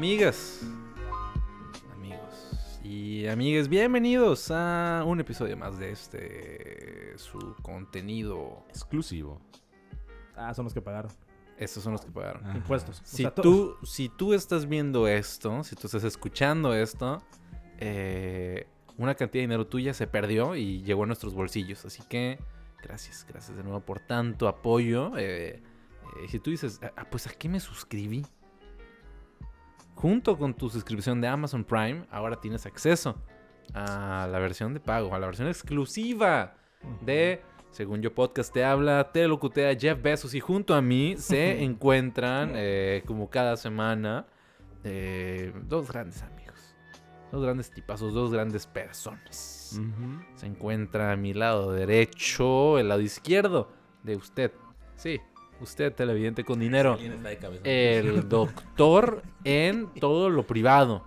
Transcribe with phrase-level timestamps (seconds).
[0.00, 0.62] Amigas,
[1.92, 8.64] amigos y amigas, bienvenidos a un episodio más de este su contenido.
[8.70, 9.42] Exclusivo.
[10.34, 11.12] Ah, son los que pagaron.
[11.58, 12.46] Estos son los que pagaron.
[12.46, 12.54] Ah.
[12.56, 12.98] Impuestos.
[12.98, 17.22] O Si sea, tú, si tú estás viendo esto, si tú estás escuchando esto,
[17.76, 21.84] eh, una cantidad de dinero tuya se perdió y llegó a nuestros bolsillos.
[21.84, 22.38] Así que
[22.82, 25.12] gracias, gracias de nuevo por tanto apoyo.
[25.18, 25.56] Eh,
[26.22, 28.24] eh, si tú dices, "Ah, pues a qué me suscribí,
[30.00, 33.16] junto con tu suscripción de Amazon Prime, ahora tienes acceso
[33.74, 36.54] a la versión de pago, a la versión exclusiva
[37.02, 41.62] de Según yo podcast te habla, te locutea Jeff Bezos y junto a mí se
[41.62, 44.26] encuentran eh, como cada semana
[44.84, 46.74] eh, dos grandes amigos,
[47.30, 49.78] dos grandes tipazos, dos grandes personas.
[50.34, 53.70] Se encuentra a mi lado derecho, el lado izquierdo
[54.02, 54.50] de usted.
[54.96, 55.20] Sí,
[55.60, 56.98] usted televidente con dinero.
[57.64, 61.04] El doctor en todo lo privado,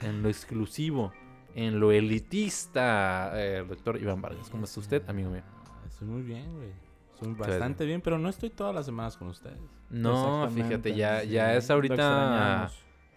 [0.00, 1.12] en lo exclusivo,
[1.54, 3.32] en lo elitista.
[3.34, 5.42] eh, El doctor Iván Vargas, ¿cómo está usted, amigo mío?
[5.88, 6.68] Estoy muy bien, güey.
[7.14, 9.58] Estoy bastante bien, pero no estoy todas las semanas con ustedes.
[9.88, 11.28] No, fíjate, ya, sí.
[11.30, 12.70] ya es ahorita.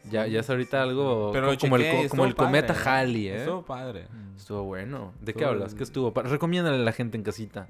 [0.10, 3.36] Ya, ya es ahorita algo Pero co- como el, como el cometa padre, Halley, ¿eh?
[3.40, 4.08] Estuvo padre.
[4.38, 5.14] Estuvo bueno.
[5.20, 5.74] ¿De qué hablas?
[5.74, 6.14] ¿Qué estuvo?
[6.22, 7.68] Recomiéndale a la gente en casita.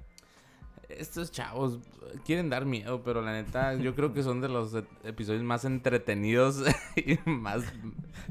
[0.99, 1.79] Estos chavos
[2.25, 5.63] quieren dar miedo, pero la neta, yo creo que son de los e- episodios más
[5.65, 6.63] entretenidos
[6.95, 7.63] y más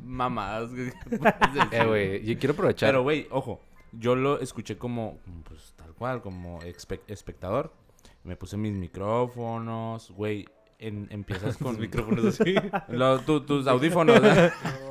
[0.03, 0.71] mamadas.
[0.71, 0.93] que.
[1.73, 2.89] Eh, güey, yo quiero aprovechar.
[2.91, 3.61] Pero, güey, ojo,
[3.93, 7.73] yo lo escuché como, pues tal cual, como espe- espectador.
[8.25, 10.47] Me puse mis micrófonos, güey.
[10.81, 12.55] En, empiezas con micrófonos así.
[12.89, 14.21] Lo- tu- tus audífonos.
[14.23, 14.53] ¿eh?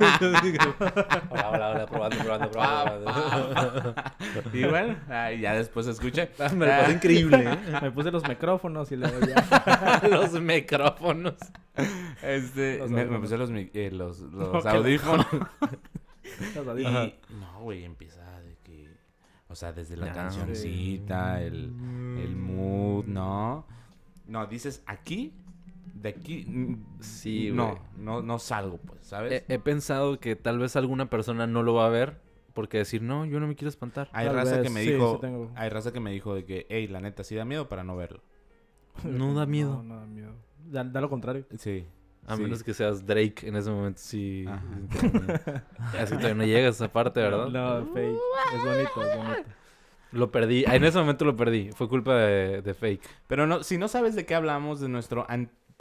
[1.30, 3.94] hola, hola, hola, probando, probando, probando.
[4.52, 6.28] y bueno, ya después se escucha.
[6.38, 7.58] Ah, Me lo pasé increíble, ¿eh?
[7.80, 10.02] Me puse los micrófonos y luego ya.
[10.10, 11.34] Los micrófonos.
[12.22, 15.26] Este, Los me, puse los, eh, los, los No, audífonos.
[15.32, 17.12] los y, audífonos.
[17.30, 18.88] no, güey, empieza de que,
[19.48, 21.72] o sea, desde la cancioncita, el,
[22.22, 23.64] el mood, ¿no?
[24.26, 25.32] No, dices aquí,
[26.00, 27.76] de aquí, mm, Sí, no, güey.
[27.76, 29.44] Eh, no, no salgo, pues, ¿sabes?
[29.48, 32.20] He, he pensado que tal vez alguna persona no lo va a ver
[32.54, 34.08] porque decir, no, yo no me quiero espantar.
[34.12, 35.52] hay tal raza vez, que me sí, dijo, sí tengo.
[35.54, 37.96] hay raza que me dijo de que, hey, la neta, sí da miedo para no
[37.96, 38.20] verlo.
[39.04, 39.76] No da miedo.
[39.76, 40.32] No, no da miedo.
[40.64, 41.46] Da, da lo contrario.
[41.56, 41.86] Sí.
[42.26, 42.42] A sí.
[42.42, 44.44] menos que seas Drake en ese momento, sí.
[45.92, 47.48] Que todavía no llegas a esa parte, ¿verdad?
[47.48, 48.18] No, fake.
[48.54, 49.50] Es bonito, es bonito.
[50.10, 50.64] Lo perdí.
[50.66, 51.70] En ese momento lo perdí.
[51.72, 53.02] Fue culpa de, de fake.
[53.26, 55.26] Pero no, si no sabes de qué hablamos de nuestro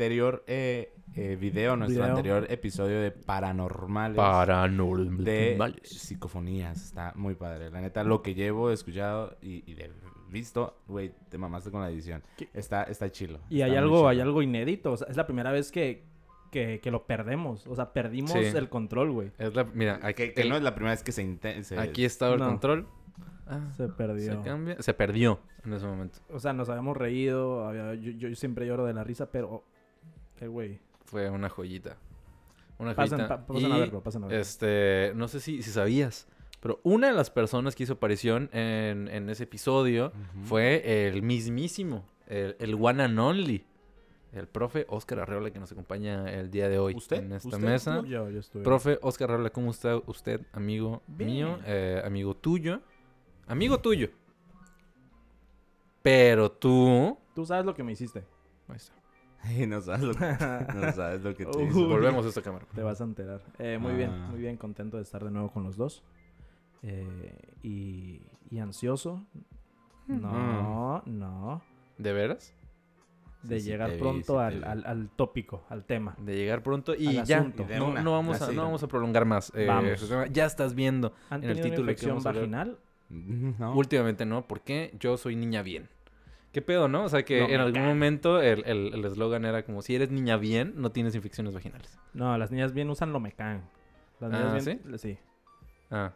[0.01, 2.15] anterior eh, eh, video, nuestro Video.
[2.17, 4.15] anterior episodio de paranormales.
[4.15, 5.79] de Paranormal.
[5.81, 6.77] psicofonías.
[6.85, 7.71] Está muy padre.
[7.71, 9.89] La neta, lo que llevo escuchado y, y de
[10.29, 12.21] visto, güey, te mamaste con la edición.
[12.37, 12.47] ¿Qué?
[12.53, 13.39] Está, está chilo.
[13.49, 14.91] Y hay está algo, hay algo inédito.
[14.91, 16.03] O sea, es la primera vez que,
[16.51, 17.65] que, que lo perdemos.
[17.65, 18.37] O sea, perdimos Sí.
[18.55, 19.31] el control, güey.
[19.73, 21.81] Mira, aquí, Que, que el- no es la primera vez que se intenta.
[21.81, 22.45] aquí estaba el No.
[22.49, 22.87] control.
[23.47, 24.33] Ah, Se perdió.
[24.43, 24.79] se cambia.
[24.79, 26.19] Se perdió en ese momento.
[26.29, 27.65] O sea, nos habíamos reído.
[27.67, 29.63] había- yo, yo siempre lloro de la risa, pero...
[30.39, 30.79] Eh, güey.
[31.05, 31.97] Fue una joyita.
[32.79, 33.45] Una Pasen, joyita.
[33.45, 34.41] pa- pasen a Y, verlo, pasen a verlo.
[34.41, 36.27] Este, no sé si, si sabías,
[36.59, 40.11] pero una de las personas que hizo aparición en, en ese episodio
[40.43, 43.65] fue el mismísimo, el, el one and only,
[44.33, 47.17] el profe Oscar Arreola que nos acompaña el día de hoy ¿Usted?
[47.23, 48.01] en esta ¿Usted, mesa.
[48.05, 48.63] Yo, yo estuve.
[48.63, 51.29] Profe Oscar Arreola, ¿cómo está usted, amigo Bien.
[51.31, 52.81] mío, eh, amigo tuyo?
[53.47, 54.09] Amigo tuyo.
[56.01, 57.17] Pero tú...
[57.33, 58.23] Tú sabes lo que me hiciste.
[58.67, 58.93] Ahí está.
[59.47, 60.25] Ay, no sabes lo que,
[60.75, 61.65] no sabes lo que te Uy.
[61.69, 61.87] hizo.
[61.87, 62.65] Volvemos a esta cámara.
[62.75, 63.41] Te vas a enterar.
[63.59, 64.27] Eh, muy bien, Ah.
[64.29, 64.57] muy bien.
[64.57, 66.03] Contento de estar de nuevo con los dos.
[66.83, 68.21] Eh, y,
[68.51, 69.23] y ansioso.
[70.07, 71.61] No, no.
[71.97, 72.53] ¿De veras?
[73.43, 76.15] De Sí, sí llegar vi, pronto sí al, al, al tópico, al tema.
[76.19, 77.45] De llegar pronto y Al ya.
[77.57, 79.51] Y No, una, no vamos a, no vamos a prolongar más.
[79.55, 80.07] eh, Vamos.
[80.07, 80.27] tema.
[80.27, 81.13] Ya estás viendo.
[81.29, 82.77] ¿Han En el tenido una título que infección vaginal?
[83.09, 83.73] No.
[83.73, 85.87] Últimamente no, porque yo soy niña bien.
[86.57, 87.03] ¿Qué pedo, no?
[87.03, 90.09] O sea que No, en algún momento el el- el eslogan era como si eres
[90.09, 91.99] niña bien, no tienes infecciones vaginales.
[92.15, 93.61] No, las niñas bien usan Lomecan.
[94.19, 94.97] Las Ah, niñas bien...
[94.97, 95.19] ¿sí?
[95.91, 96.13] Ah.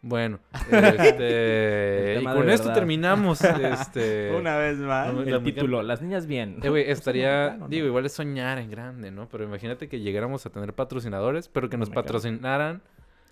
[0.00, 0.38] Bueno,
[0.72, 5.12] este, El y con esto terminamos este Una vez más.
[5.12, 6.58] No, El la- título, las niñas bien.
[6.62, 7.68] Eh, güey, ¿Usan estaría, no?
[7.68, 9.28] digo, igual es soñar en grande, ¿no?
[9.28, 12.80] Pero imagínate que llegáramos a tener patrocinadores, pero que nos patrocinaran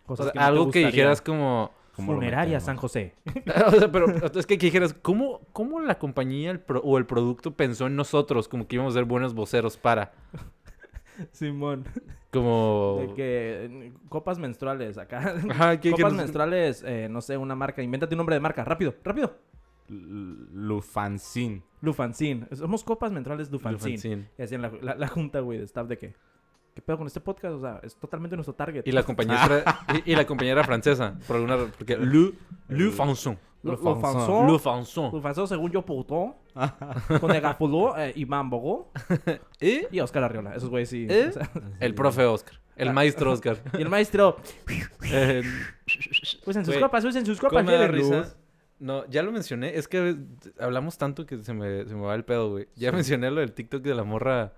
[0.05, 1.73] Cosas o sea, que no te algo que dijeras como
[2.06, 2.61] Funeraria.
[2.61, 3.14] San José.
[3.67, 7.55] o sea, pero es que, dijeras, ¿cómo, ¿cómo la compañía el pro- o el producto
[7.56, 8.49] pensó en nosotros?
[8.49, 10.12] Como que íbamos a ser buenos voceros para.
[11.32, 11.85] Simón.
[12.32, 12.99] Como.
[13.08, 15.35] De que copas menstruales acá.
[15.50, 17.82] Ajá, ¿qué- qué copas nos- menstruales, eh, no sé, una marca.
[17.82, 18.64] Invéntate un nombre de marca.
[18.64, 19.37] Rápido, rápido.
[19.88, 21.62] L- Lufancin.
[21.82, 22.47] Lufancin.
[22.52, 23.93] Somos copas menstruales Lufancin.
[23.93, 24.29] Lufancin.
[24.38, 26.14] Y hacían la, la, la junta, güey, de staff de que...
[26.75, 27.55] ¿qué pedo con este podcast?
[27.55, 28.83] O sea, es totalmente nuestro target.
[28.87, 29.65] Y la compañera,
[30.05, 32.33] y, y la compañera francesa, por alguna porque Le,
[32.69, 33.39] Le Fanson.
[33.63, 34.51] Lo Fanson.
[34.51, 35.11] Le Fanson.
[35.13, 36.35] lo fanzó según yo, Poutón,
[37.21, 38.91] con el Gafuló, eh, Iván Bogó
[39.61, 40.55] Y y Oscar Arriola.
[40.55, 41.07] Esos güeyes sí.
[41.11, 41.27] ¿Eh?
[41.29, 41.51] o sea,
[41.81, 42.59] el profe Oscar.
[42.77, 43.59] El maestro Oscar.
[43.79, 44.39] y el maestro,
[45.13, 45.43] Eh,
[46.47, 47.53] usen sus Güey, copas, usen sus copas.
[47.59, 48.09] ¿Cómo me da llévenlos.
[48.25, 48.37] risa?
[48.79, 49.77] No, ya lo mencioné.
[49.77, 50.17] Es que
[50.59, 52.69] hablamos tanto que se me, se me va el pedo, güey.
[52.77, 54.55] Ya mencioné lo del TikTok de la morra.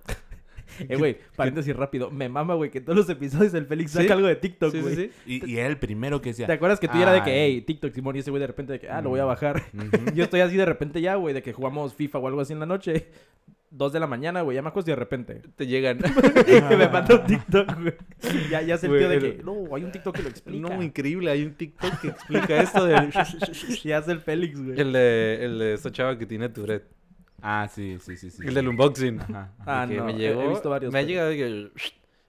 [0.88, 2.10] Eh, güey, paréntesis rápido.
[2.10, 3.98] Me mama, güey, que todos los episodios el Félix ¿Sí?
[3.98, 4.94] saca algo de TikTok, güey.
[4.96, 5.40] sí, sí.
[5.44, 6.46] Y, y era el primero que decía.
[6.46, 8.46] ¿Te acuerdas que tú ya era de que, hey, TikTok, Simón, y ese güey de
[8.46, 9.28] repente de que, ah, lo voy a Mm.
[9.28, 9.62] bajar?
[10.14, 12.60] Yo estoy así de repente ya, güey, de que jugamos FIFA o algo así en
[12.60, 13.06] la noche.
[13.74, 15.40] Dos de la mañana, güey, ya me acuesto y de repente.
[15.56, 15.96] Te llegan.
[16.46, 17.94] que me manda un TikTok, güey.
[18.50, 20.28] Ya, ya se el Güey, tío de el- que, no, hay un TikTok que lo
[20.28, 20.68] explica.
[20.68, 21.30] no, increíble.
[21.30, 23.10] Hay un TikTok que explica esto del...
[23.82, 24.78] Ya hace el Félix, güey.
[24.78, 26.84] el de, el de esta chava que tiene Tourette.
[27.42, 28.30] Ah, sí, sí, sí.
[28.30, 28.46] sí.
[28.46, 29.20] El del unboxing.
[29.20, 29.52] Ajá.
[29.66, 30.42] Ah, que no, me llegó.
[30.42, 31.70] he visto varios, Me ha llegado de que...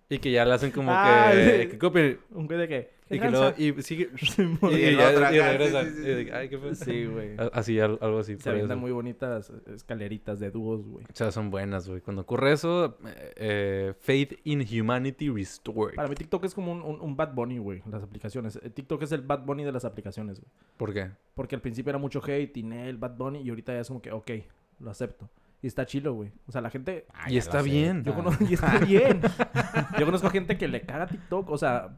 [0.10, 1.64] Y que ya le hacen como Ah, que...
[1.64, 1.70] sí.
[1.70, 2.20] Que copien.
[2.32, 3.54] Un güey de que, Y ¿qué que luego...
[3.58, 4.10] Y sigue...
[4.38, 5.84] Y, Y el ya- y acá, regresa.
[5.86, 6.02] sí.
[6.28, 6.76] Y Ay, qué fue.
[6.76, 7.30] Sí, güey.
[7.52, 8.38] Así, al- algo así.
[8.38, 11.06] Se avientan muy bonitas escaleritas de dúos, güey.
[11.06, 12.02] O sea, son buenas, güey.
[12.02, 15.96] Cuando ocurre eso, eh, eh, Faith in Humanity Restored.
[15.96, 18.60] Para mí TikTok es como un, un, un Bad Bunny, güey, las aplicaciones.
[18.62, 20.52] Eh, TikTok es el Bad Bunny de las aplicaciones, güey.
[20.78, 21.10] ¿Por qué?
[21.34, 24.12] Porque al principio era mucho hate, Tinel, Bad Bunny, y ahorita ya es como que,
[24.12, 24.32] ok,
[24.80, 25.30] lo acepto.
[25.62, 26.32] Y está chilo, güey.
[26.46, 27.06] O sea, la gente...
[27.14, 28.04] Ah, Y está bien.
[28.04, 28.44] Yo conozco...
[28.50, 29.22] y está bien.
[30.00, 31.98] Yo conozco gente que le caga TikTok, o sea...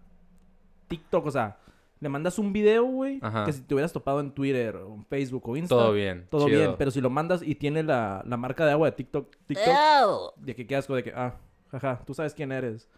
[0.88, 1.58] TikTok, o sea...
[2.00, 5.48] Le mandas un video, güey, que si te hubieras topado en Twitter, o en Facebook
[5.48, 5.76] o Insta...
[5.76, 6.28] Todo bien.
[6.30, 6.60] Todo chido.
[6.60, 10.36] bien, pero si lo mandas y tiene la, la marca de agua de TikTok, TikTok,
[10.38, 11.36] de que qué asco, de que, ah,
[11.72, 12.90] jaja, tú sabes quién eres.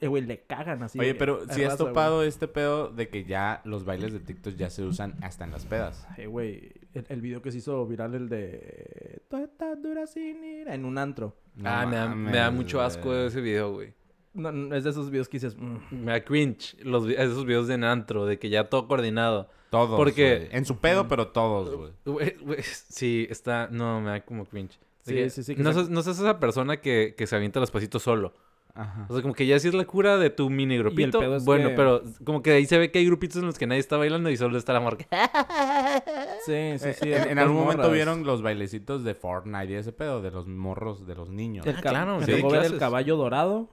[0.00, 0.98] Eh, güey, le cagan así.
[0.98, 1.88] Oye, pero si has güey.
[1.88, 5.50] topado este pedo de que ya los bailes de TikTok ya se usan hasta en
[5.52, 6.06] las pedas.
[6.18, 9.22] Eh, güey, el, el video que se hizo viral, el de...
[9.28, 11.36] "Tú estás dura sin ir", En un antro.
[11.56, 13.94] No ah, me da, me da mucho asco ese video, güey.
[14.34, 15.56] No, no, es de esos videos que dices...
[15.58, 15.76] "Mm".
[15.90, 19.48] Me da cringe los, esos videos de antro, de que ya todo coordinado.
[19.70, 19.96] Todos.
[19.96, 20.48] Porque- güey.
[20.52, 21.92] En su pedo, pero todos, güey.
[22.04, 23.68] Güey, güey, sí, está...
[23.70, 24.78] No, me da como cringe.
[25.04, 27.26] De Sí, que sí, sí, que No, se- sos- no seas esa persona que, que
[27.26, 28.34] se avienta los pasitos solo.
[28.74, 29.06] Ajá.
[29.08, 31.18] O sea, como que ya sí es la cura de tu mini grupito.
[31.20, 33.58] pedo es bueno, que- pero como que ahí se ve que hay grupitos en los
[33.58, 35.06] que nadie está bailando y solo está la marca.
[36.46, 37.12] Sí, sí, Eh, sí.
[37.12, 41.06] en, en algún momento vieron los bailecitos de Fortnite y ese pedo de los morros,
[41.06, 41.66] de los niños.
[41.66, 43.68] El Ah, claro, me sí, el caballo dorado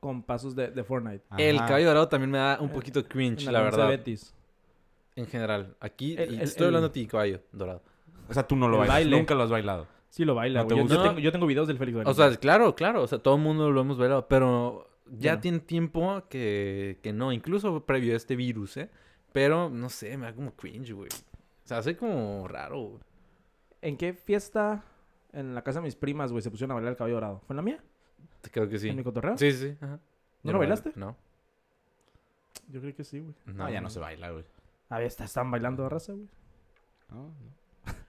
[0.00, 1.24] con pasos de, de Fortnite.
[1.38, 3.88] El caballo dorado también me da un poquito cringe, En la verdad.
[3.88, 4.34] Betis.
[5.16, 5.74] En general.
[5.80, 7.82] Aquí El- y el- estoy el- hablando a ti, caballo dorado.
[8.28, 8.96] O sea, tú no lo bailas.
[8.96, 9.16] baile.
[9.16, 9.86] Nunca lo has bailado.
[10.12, 10.76] Sí lo baila, ¿No te.
[10.76, 13.02] Yo, tengo, yo tengo videos del Félix O sea, claro, claro.
[13.02, 14.28] O sea, todo el mundo lo hemos bailado.
[14.28, 15.40] Pero ya no.
[15.40, 17.32] tiene tiempo que, que no.
[17.32, 18.90] Incluso previo a este virus, ¿eh?
[19.32, 21.08] Pero, no sé, me da como cringe, güey.
[21.08, 23.00] O sea, hace como raro, güey.
[23.80, 24.84] ¿En qué fiesta
[25.32, 27.40] en la casa de mis primas, güey, se pusieron a bailar el caballo dorado?
[27.46, 27.82] ¿Fue en la mía?
[28.50, 28.90] Creo que sí.
[28.90, 29.38] ¿En mi cotorreo?
[29.38, 29.76] Sí, sí, sí.
[29.80, 29.98] Ajá.
[30.42, 30.92] ¿No Yo lo bailaste?
[30.94, 31.16] No.
[32.68, 33.34] Yo creo que sí, güey.
[33.46, 34.44] No, ya no se baila, güey.
[34.90, 36.28] A ver, está- están bailando de raza, güey.
[37.08, 37.61] No, no.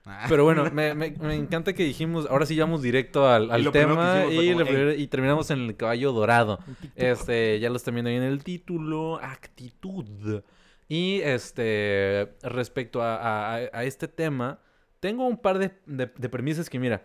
[0.06, 0.26] Ah.
[0.28, 4.24] Pero bueno, me, me- me encanta que dijimos, ahora sí vamos directo al, al tema
[4.30, 4.72] y, como, lo "Ey".
[4.72, 6.58] primero- y terminamos en el caballo dorado.
[6.94, 10.42] Este, ya lo están viendo ahí en el título, actitud.
[10.88, 14.60] Y este, respecto a, a- este tema,
[15.00, 17.02] tengo un par de, de- de premisas que, mira,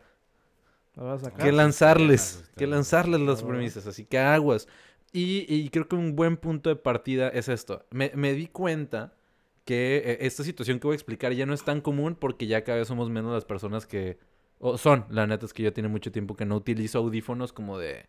[1.40, 3.48] que lanzarles, que lanzarles las Ah.
[3.48, 4.68] premisas, así que aguas.
[5.14, 7.86] Y, y creo que un buen punto de partida es esto.
[7.90, 9.14] Me, me di cuenta
[9.70, 12.64] que eh, esta situación que voy a explicar ya no es tan común porque ya
[12.64, 14.18] cada vez somos menos las personas que...
[14.58, 17.78] O son, la neta es que yo tiene mucho tiempo que no utilizo audífonos como
[17.78, 18.08] de...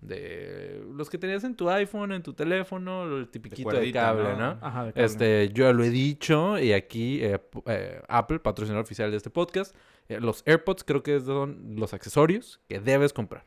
[0.00, 4.36] De los que tenías en tu iPhone, en tu teléfono, el tipiquito de, cuerdita, cable,
[4.36, 4.54] ¿no?
[4.54, 4.58] ¿no?
[4.62, 5.06] Ajá, de cable.
[5.06, 9.76] Este, yo lo he dicho y aquí eh, eh, Apple, patrocinador oficial de este podcast,
[10.08, 13.44] eh, los AirPods creo que son los accesorios que debes comprar.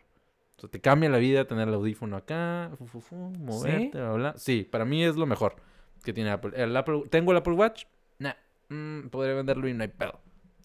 [0.58, 4.14] O sea, te cambia la vida tener el audífono acá, fu, fu, fu, moverte, bla,
[4.14, 4.34] bla.
[4.38, 5.56] Sí, para mí es lo mejor
[6.04, 6.52] que tiene Apple.
[6.56, 7.86] El Apple ¿Tengo el Apple Watch?
[8.20, 8.34] Nah,
[8.70, 10.20] mm, podría venderlo y no hay pedo.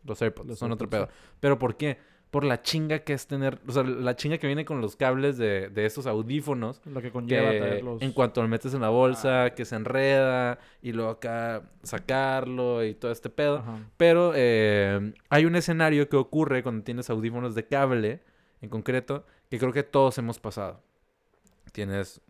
[0.04, 1.08] Los AirPods Los son otro pedo.
[1.40, 1.98] ¿Pero por qué?
[2.30, 5.38] Por la chinga que es tener, o sea, la chinga que viene con los cables
[5.38, 8.02] de, de estos audífonos Lo que conlleva que traerlos.
[8.02, 12.94] en cuanto lo metes en la bolsa, que se enreda y luego acá sacarlo y
[12.94, 13.58] todo este pedo.
[13.58, 13.78] Ajá.
[13.96, 18.20] Pero eh, hay un escenario que ocurre cuando tienes audífonos de cable,
[18.60, 20.80] en concreto, que creo que todos hemos pasado.
[21.72, 22.20] Tienes.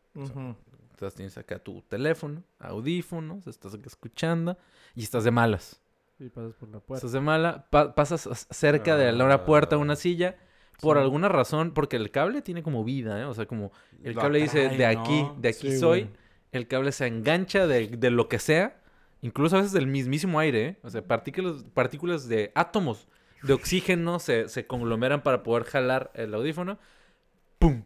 [1.05, 4.57] Entonces tienes acá tu teléfono, audífonos, estás escuchando
[4.95, 5.81] y estás de malas.
[6.19, 6.99] Y pasas por la puerta.
[6.99, 10.37] Estás de mala, pa- pasas as- cerca de la- una puerta, una silla.
[10.81, 11.03] Por Sí.
[11.03, 13.25] alguna razón, porque el cable tiene como vida, ¿eh?
[13.25, 13.71] O sea, como
[14.03, 15.37] el cable dice, de aquí, ¿no?
[15.39, 16.13] de aquí Sí, soy, güey.
[16.53, 18.81] el cable se engancha de, de lo que sea,
[19.23, 20.77] incluso a veces del mismísimo aire, ¿eh?
[20.83, 23.07] O sea, partículas, partículas de átomos
[23.43, 26.79] de oxígeno se, se conglomeran para poder jalar el audífono.
[27.61, 27.83] ¡Pum!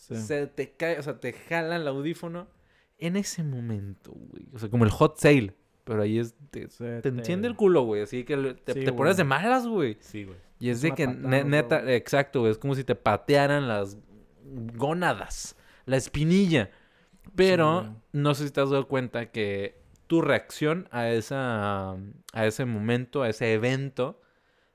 [0.00, 2.48] Se te cae, o sea, te jala el audífono
[2.98, 4.46] en ese momento, güey.
[4.52, 5.54] O sea, como el hot sale.
[5.84, 6.34] Pero ahí es.
[6.50, 8.02] Te, te enciende el culo, güey.
[8.02, 9.96] Así que te, te pones de malas, güey.
[10.00, 10.36] Sí, güey.
[10.58, 12.52] Y es, de que, neta, exacto, güey.
[12.52, 13.96] Es como si te patearan las
[14.76, 16.70] gónadas, la espinilla.
[17.34, 22.64] Pero no sé si te has dado cuenta que tu reacción a, esa, a ese
[22.66, 24.20] momento, a ese evento,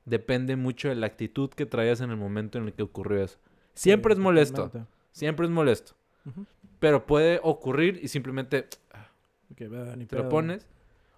[0.06, 3.38] depende mucho de la actitud que traías en el momento en el que ocurrió eso.
[3.74, 4.72] Siempre es molesto.
[5.16, 5.94] Siempre es molesto.
[6.80, 8.68] Pero puede ocurrir y simplemente
[9.56, 10.68] te lo pones.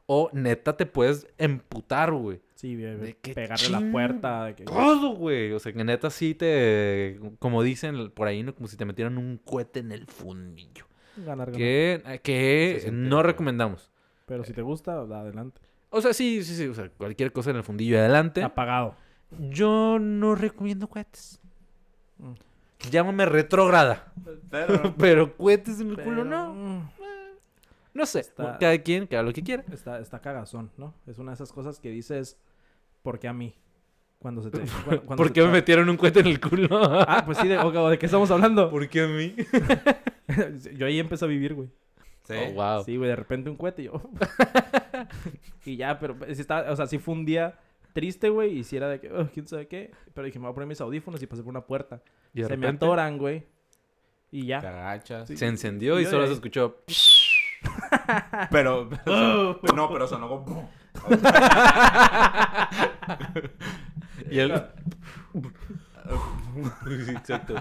[0.05, 2.39] O neta te puedes emputar, güey.
[2.53, 4.45] Sí, de pegarle la puerta.
[4.45, 4.63] De que...
[4.65, 5.51] Todo, güey.
[5.51, 7.19] O sea, que neta sí te...
[7.39, 8.53] Como dicen por ahí, ¿no?
[8.53, 10.85] Como si te metieran un cohete en el fundillo.
[11.17, 11.57] Ganar, ganar.
[11.57, 13.91] Que, que no recomendamos.
[14.27, 15.59] Pero si te gusta, adelante.
[15.89, 16.67] O sea, sí, sí, sí.
[16.67, 18.43] O sea, cualquier cosa en el fundillo adelante.
[18.43, 18.95] Apagado.
[19.49, 21.39] Yo no recomiendo cohetes.
[22.19, 22.33] Mm.
[22.91, 24.13] Llámame retrógrada.
[24.49, 26.91] Pero, pero cohetes en el culo no.
[27.93, 28.23] No sé.
[28.35, 29.63] cada quien, cada lo que quiera.
[29.71, 30.93] Está, está cagazón, ¿no?
[31.07, 32.37] Es una de esas cosas que dices,
[33.01, 33.55] ¿por qué a mí?
[34.19, 34.59] Cuando se te.
[35.15, 36.67] ¿Por qué me metieron un cohete en el culo?
[37.07, 38.69] ah, pues sí, de, ¿de qué estamos hablando?
[38.69, 39.35] ¿Por qué a mí?
[40.75, 41.69] yo ahí empecé a vivir, güey.
[42.23, 42.35] Sí.
[42.35, 42.83] Oh, wow.
[42.83, 44.01] Sí, güey, de repente un cohete y yo.
[45.65, 47.57] y ya, pero si está, o sea, sí fue un día
[47.97, 49.89] triste, güey, y si era de que, oh, quién sabe qué.
[50.13, 51.99] Pero dije, me voy a poner mis audífonos y pasé por una puerta.
[52.31, 53.43] ¿Y se me atoran, güey.
[54.29, 54.61] Y ya.
[54.61, 55.27] Te agachas.
[55.27, 56.83] Se encendió y, solo se escuchó.
[58.51, 58.87] pero,
[59.75, 60.69] no, pero sonó como.
[64.29, 64.63] y él.
[67.09, 67.55] Exacto.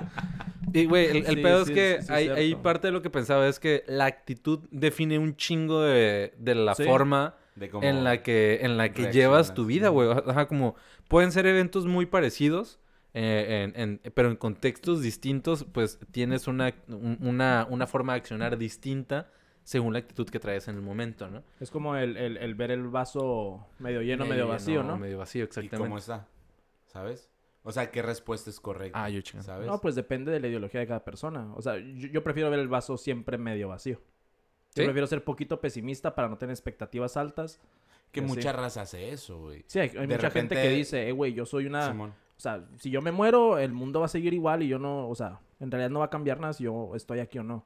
[0.74, 4.04] Y, güey, el, pedo es que hay, parte de lo que pensaba es que la
[4.04, 7.36] actitud define un chingo de, de la forma
[7.82, 10.10] en la que, en la que llevas tu vida, güey.
[10.10, 10.74] Ajá, como
[11.08, 12.80] pueden ser eventos muy parecidos,
[13.14, 19.30] eh, en, pero en contextos distintos, pues tienes una, una, una forma de accionar distinta
[19.66, 21.42] según la actitud que traes en el momento, ¿no?
[21.58, 24.96] Es como el, el, ver el vaso medio lleno, medio, vacío, ¿no?
[24.96, 25.76] Medio vacío, exactamente.
[25.76, 26.28] ¿Y cómo está?
[26.84, 27.32] ¿Sabes?
[27.64, 29.02] O sea, ¿qué respuesta es correcta?
[29.02, 29.54] Ah, yo chingada.
[29.54, 29.66] ¿Sabes?
[29.66, 31.52] No, pues depende de la ideología de cada persona.
[31.56, 34.00] O sea, yo, prefiero ver el vaso siempre medio vacío.
[34.76, 37.60] Yo prefiero ser poquito pesimista para no tener expectativas altas.
[38.12, 39.64] Que mucha raza hace eso, güey.
[39.66, 41.90] Sí, hay, mucha gente que dice, eh, güey, yo soy una...
[41.90, 45.08] O sea, si yo me muero, el mundo va a seguir igual y yo no...
[45.08, 47.64] O sea, en realidad no va a cambiar nada si yo estoy aquí o no.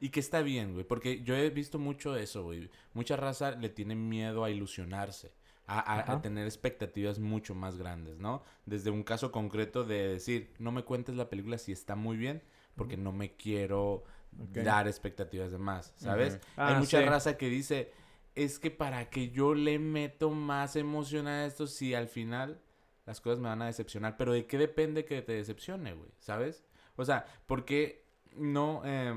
[0.00, 2.70] Y que está bien, güey, porque yo he visto mucho eso, güey.
[2.94, 5.32] Mucha raza le tiene miedo a ilusionarse,
[5.66, 8.42] a, tener expectativas mucho más grandes, ¿no?
[8.66, 12.42] Desde un caso concreto de decir, no me cuentes la película si está muy bien,
[12.76, 14.04] porque no me quiero
[14.52, 16.34] dar expectativas de más, ¿sabes?
[16.56, 17.92] Hay ah, mucha raza que dice,
[18.34, 22.60] es que para que yo le meto más emoción a esto, si al final
[23.06, 26.10] las cosas me van a decepcionar, pero ¿de qué depende que te decepcione, güey?
[26.18, 26.64] ¿Sabes?
[26.96, 28.04] O sea, porque
[28.36, 28.82] no...
[28.84, 29.14] Eh,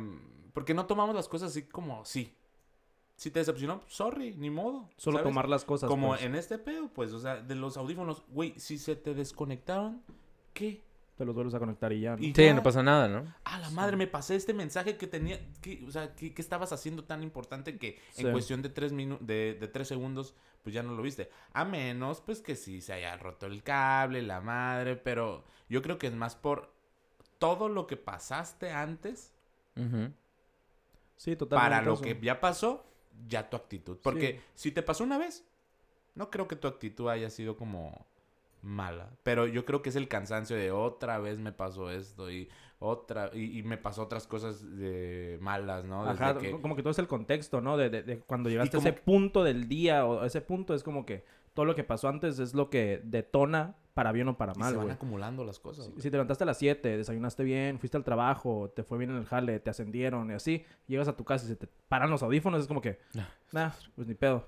[0.53, 2.33] porque no tomamos las cosas así como sí.
[3.17, 4.89] Si te decepcionó, sorry, ni modo.
[4.97, 5.89] Solo tomar las cosas.
[5.89, 6.23] Como pues.
[6.23, 10.01] en este pedo, pues, o sea, de los audífonos, güey, si se te desconectaron,
[10.53, 10.84] ¿qué?
[11.17, 12.17] Te los vuelves a conectar y ya.
[12.17, 12.17] ¿no?
[12.17, 13.33] sí, no pasa nada, ¿no?
[13.45, 15.39] Ah, la madre, me pasé este mensaje que tenía.
[15.61, 19.67] Que, o sea, ¿qué, estabas haciendo tan importante que en cuestión de tres, de, de
[19.69, 21.29] tres segundos, pues ya no lo viste?
[21.53, 25.97] A menos, pues, que sí se haya roto el cable, la madre, pero yo creo
[25.97, 26.73] que es más por
[27.37, 29.33] todo lo que pasaste antes.
[31.15, 31.69] Sí, totalmente.
[31.69, 32.85] Para lo que ya pasó,
[33.27, 33.97] ya tu actitud.
[34.03, 35.45] Porque si te pasó una vez,
[36.13, 38.05] no creo que tu actitud haya sido como
[38.65, 39.11] mala.
[39.23, 43.31] Pero yo creo que es el cansancio de otra vez me pasó esto y otra
[43.33, 46.05] y, me pasó otras cosas de malas, ¿no?
[46.05, 47.77] Ajá, como que todo es el contexto, ¿no?
[47.77, 51.23] De, de, cuando llegaste a ese punto del día o ese punto es como que
[51.53, 54.77] todo lo que pasó antes es lo que detona para bien o para mal, se
[54.77, 55.89] van acumulando las cosas.
[55.97, 59.15] Si, te levantaste a las 7, desayunaste bien, fuiste al trabajo, te fue bien en
[59.15, 62.21] el jale, te ascendieron y así, llegas a tu casa y se te paran los
[62.21, 62.99] audífonos, es como que,
[63.53, 64.45] nah, pues ni pedo.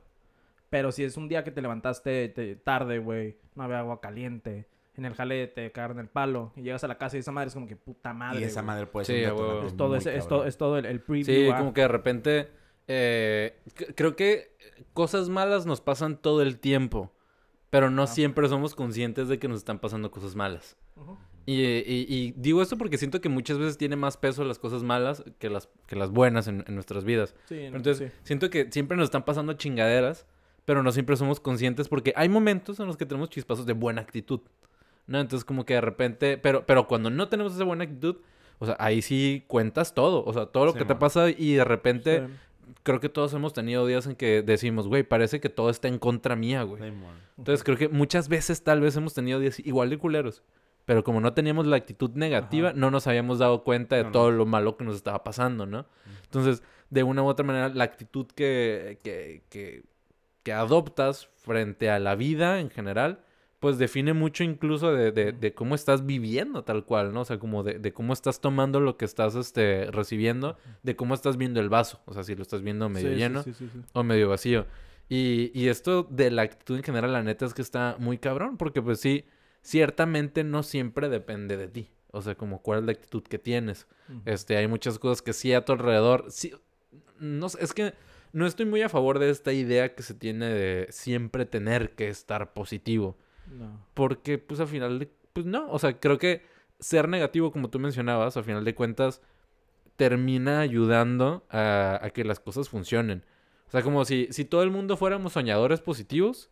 [0.70, 2.30] Pero si es un día que te levantaste
[2.64, 6.84] tarde, güey, no había agua caliente, en el jale te cagaron el palo y llegas
[6.84, 8.42] a la casa y esa madre es como que puta madre.
[8.42, 9.18] Y esa madre puede ser.
[9.26, 11.26] es, todo, es, todo, es todo el, el preview.
[11.26, 12.50] Sí, como que de repente.
[12.90, 13.60] Eh,
[13.96, 14.56] creo que
[14.94, 17.14] cosas malas nos pasan todo el tiempo.
[17.70, 20.78] Pero no siempre somos conscientes de que nos están pasando cosas malas.
[21.46, 25.50] y, digo esto porque siento que muchas veces tiene más peso las cosas malas que
[25.50, 27.36] las, que las buenas en, nuestras vidas.
[27.50, 30.26] Entonces, siento que siempre nos están pasando chingaderas,
[30.68, 34.02] pero no siempre somos conscientes porque hay momentos en los que tenemos chispazos de buena
[34.02, 34.42] actitud.
[35.06, 35.22] ¿No?
[35.22, 38.18] Entonces, como que de repente, pero, pero cuando no tenemos esa buena actitud,
[38.60, 40.26] o sea, ahí sí cuentas todo.
[40.26, 42.28] O sea, todo lo que te pasa y de repente
[42.84, 46.00] creo que todos hemos tenido días en que decimos, güey, parece que todo está en
[46.00, 46.92] contra mía, güey.
[47.38, 50.44] Entonces creo que muchas veces tal vez hemos tenido días igual de culeros.
[50.84, 54.32] Pero como no teníamos la actitud negativa, no nos habíamos dado cuenta de No, todo
[54.32, 55.86] lo malo que nos estaba pasando, ¿no?
[56.26, 59.84] Entonces, de una u otra manera, la actitud que, que, que,
[60.48, 63.20] que adoptas frente a la vida en general,
[63.60, 67.20] pues define mucho incluso de, de, de cómo estás viviendo tal cual, ¿no?
[67.22, 71.16] O sea, como de, de cómo estás tomando lo que estás este, recibiendo, de cómo
[71.16, 72.00] estás viendo el vaso.
[72.06, 73.82] O sea, si lo estás viendo medio Sí, lleno sí, sí, sí.
[73.92, 74.68] o medio vacío.
[75.10, 78.56] Y, y esto de la actitud en general, la neta es que está muy cabrón,
[78.56, 79.26] porque pues sí,
[79.62, 81.90] ciertamente no siempre depende de ti.
[82.12, 83.86] O sea, como cuál es la actitud que tienes.
[84.08, 84.22] Ujú.
[84.24, 86.24] Este, hay muchas cosas que sí a tu alrededor.
[86.30, 86.54] Sí,
[87.20, 87.94] no sé, es que
[88.38, 92.08] no estoy muy a favor de esta idea que se tiene de siempre tener que
[92.10, 93.18] estar positivo.
[93.52, 93.80] No.
[93.94, 95.70] Porque, pues, al final, de- pues no.
[95.72, 96.44] O sea, creo que
[96.80, 99.22] ser negativo, como tú mencionabas, al final de cuentas,
[99.96, 103.24] termina ayudando a, a que las cosas funcionen.
[103.68, 106.50] O sea, como si, si todo el mundo fuéramos soñadores positivos,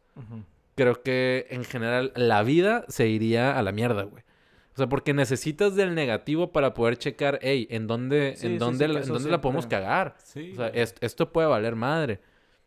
[0.76, 4.24] creo que en general la vida se iría a la mierda, güey.
[4.76, 8.88] O sea, porque necesitas del negativo para poder checar, hey, ¿en dónde, Sí, en dónde,
[8.88, 10.18] sí, la, en dónde la podemos cagar?
[10.22, 10.52] Sí.
[10.52, 12.20] O sea, esto puede valer madre.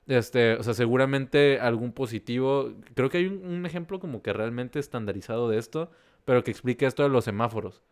[0.06, 2.72] Este, o sea, seguramente algún positivo.
[2.94, 5.90] Creo que hay un, un ejemplo como que realmente estandarizado de esto,
[6.24, 7.82] pero que explica esto de los semáforos.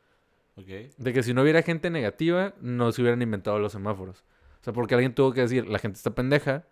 [0.57, 0.97] Ok.
[0.97, 4.25] De que si no hubiera gente negativa, no se hubieran inventado los semáforos.
[4.63, 6.65] O sea, porque alguien tuvo que decir, la gente está pendeja.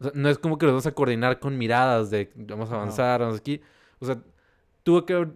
[0.00, 2.74] O sea, no es como que los vas a coordinar con miradas de vamos a
[2.74, 3.60] avanzar, vamos aquí.
[4.00, 4.20] O sea,
[4.82, 5.26] tuvo que,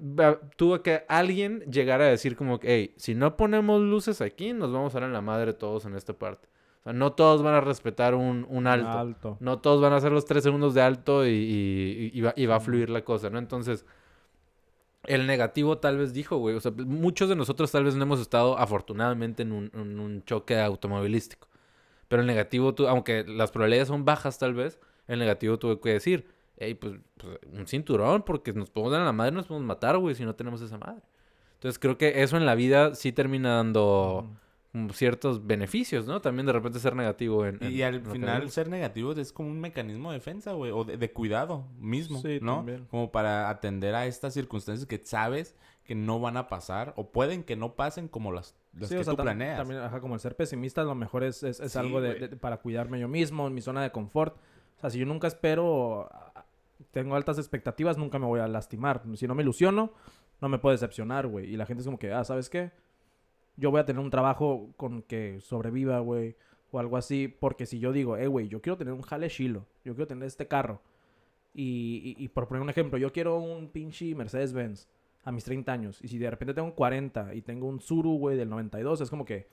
[0.57, 4.73] tuvo que alguien llegar a decir como que, hey, si no ponemos luces aquí, nos
[4.73, 6.49] vamos a dar en la madre todos en esta parte.
[6.81, 8.89] O sea, no todos van a respetar un, un alto.
[8.89, 9.37] Alto.
[9.41, 12.47] No todos van a hacer los tres segundos de alto y, y- y va, y
[12.47, 13.39] va a fluir la cosa, ¿no?
[13.39, 13.85] Entonces,
[15.05, 16.57] el negativo tal vez dijo, güey.
[16.57, 20.25] O sea, muchos de nosotros tal vez no hemos estado afortunadamente en un, en un
[20.25, 21.49] choque automovilístico.
[22.09, 26.27] Pero el negativo, aunque las probabilidades son bajas tal vez, el negativo tuvo que decir,
[26.57, 29.67] hey, pues, pues, un cinturón, porque nos podemos dar en la madre y nos podemos
[29.67, 31.03] matar, güey, si no tenemos esa madre.
[31.55, 34.27] Entonces creo que eso en la vida sí termina dando
[34.93, 36.21] ciertos beneficios, ¿no?
[36.21, 37.59] También de repente ser negativo en...
[37.63, 41.13] Y al final ser negativo es como un mecanismo de defensa, güey, o de, de
[41.13, 42.57] cuidado mismo, Sí, ¿no?
[42.57, 42.87] también.
[42.91, 47.43] Como para atender a estas circunstancias que sabes que no van a pasar o pueden
[47.45, 49.59] que no pasen como las, las Sí, que o sea, tú planeas.
[49.59, 52.29] También, ajá, como el ser pesimista, a lo mejor es, es, es Sí, algo de,
[52.37, 54.37] para cuidarme yo mismo, en mi zona de confort.
[54.79, 56.09] O sea, si yo nunca espero,
[56.93, 59.03] tengo altas expectativas, nunca me voy a lastimar.
[59.15, 59.93] Si no me ilusiono,
[60.41, 61.53] no me puedo decepcionar, güey.
[61.53, 62.71] Y la gente es como que, ah, ¿sabes qué?
[63.57, 66.37] Yo voy a tener un trabajo con que sobreviva, güey.
[66.71, 67.29] O algo así.
[67.29, 69.67] Porque si yo digo, eh, güey, yo quiero tener un jale chilo.
[69.85, 70.81] Yo quiero tener este carro.
[71.55, 74.89] Y, y- y por poner un ejemplo, yo quiero un pinche Mercedes-Benz
[75.25, 75.99] a mis 30 años.
[76.03, 79.25] Y si de repente tengo 40 y tengo un Zuru, güey, del 92, es como
[79.25, 79.49] que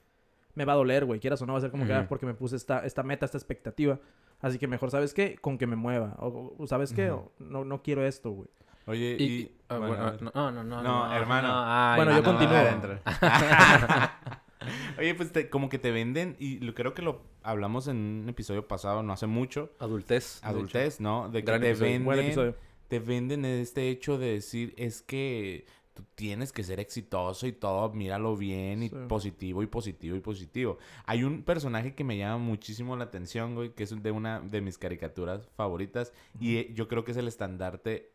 [0.54, 1.20] me va a doler, güey.
[1.20, 3.26] Quieras o no, va a ser como que, ah, porque me puse esta, esta meta,
[3.26, 3.98] esta expectativa.
[4.40, 5.36] Así que mejor, ¿sabes qué?
[5.36, 6.16] Con que me mueva.
[6.18, 7.12] O, o, ¿sabes qué?
[7.38, 8.48] No, no quiero esto, güey.
[8.86, 9.56] Oye, Y- y...
[9.68, 11.48] ah, bueno, bueno, no, no, no, no, No, hermano.
[11.52, 12.56] ay, Bueno, yo no, continúo.
[12.56, 12.98] adentro.
[14.98, 18.28] Oye, pues te- como que te venden, y lo, creo que lo hablamos en un
[18.28, 20.40] episodio pasado, no hace mucho, Adultez.
[20.42, 21.28] de adultez, ¿no?
[21.30, 21.90] De que Gran te episodio.
[22.04, 22.54] Buen venden, episodio.
[22.88, 25.64] te venden este hecho de decir, es que
[26.00, 28.96] tú tienes que ser exitoso y todo, míralo bien y Sí.
[29.08, 30.78] positivo y positivo y positivo.
[31.06, 34.60] Hay un personaje que me llama muchísimo la atención, güey, que es de una de
[34.60, 38.10] mis caricaturas favoritas y eh, yo creo que es el estandarte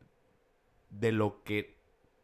[0.89, 1.75] de lo que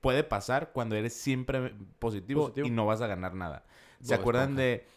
[0.02, 2.67] puede pasar cuando eres siempre positivo, Positivo.
[2.67, 3.65] y no vas a ganar nada.
[4.02, 4.62] ¿Se Bob acuerdan Esponja.
[4.63, 4.88] de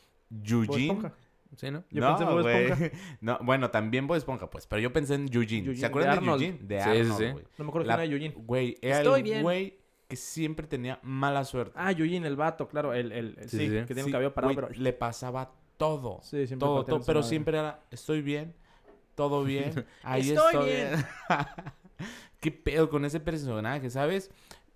[0.51, 0.83] Eugene?
[0.87, 1.13] Esponja.
[1.57, 1.85] Sí, ¿no?
[1.91, 2.49] Yo pensé en Bob.
[2.49, 2.91] Esponja.
[3.21, 4.67] No, bueno, también Bob Esponja, pues.
[4.67, 5.59] Pero yo pensé en Eugene.
[5.69, 6.43] Eugene, ¿Se acuerdan de de, Arnold.
[6.43, 6.59] Eugene?
[6.67, 7.31] De Sí, sí, Arnold, sí.
[7.33, 7.45] güey.
[7.59, 8.35] No me acuerdo La- quién era Eugene.
[8.47, 11.73] Güey, era Estoy el güey que siempre tenía mala suerte.
[11.77, 12.93] Ah, Eugene, el vato, claro.
[12.93, 13.79] El, el, el- Sí, sí, sí, sí.
[13.81, 14.83] que tiene Sí, un cabello parado, güey, pero...
[14.83, 16.21] Le pasaba todo.
[16.23, 17.29] Sí, siempre todo, todo, pero madre.
[17.29, 18.55] siempre era, estoy bien,
[19.15, 20.91] todo bien, ahí Estoy estoy, bien.
[20.91, 21.07] bien.
[22.41, 24.31] ¿Qué pedo con ese personaje, sabes?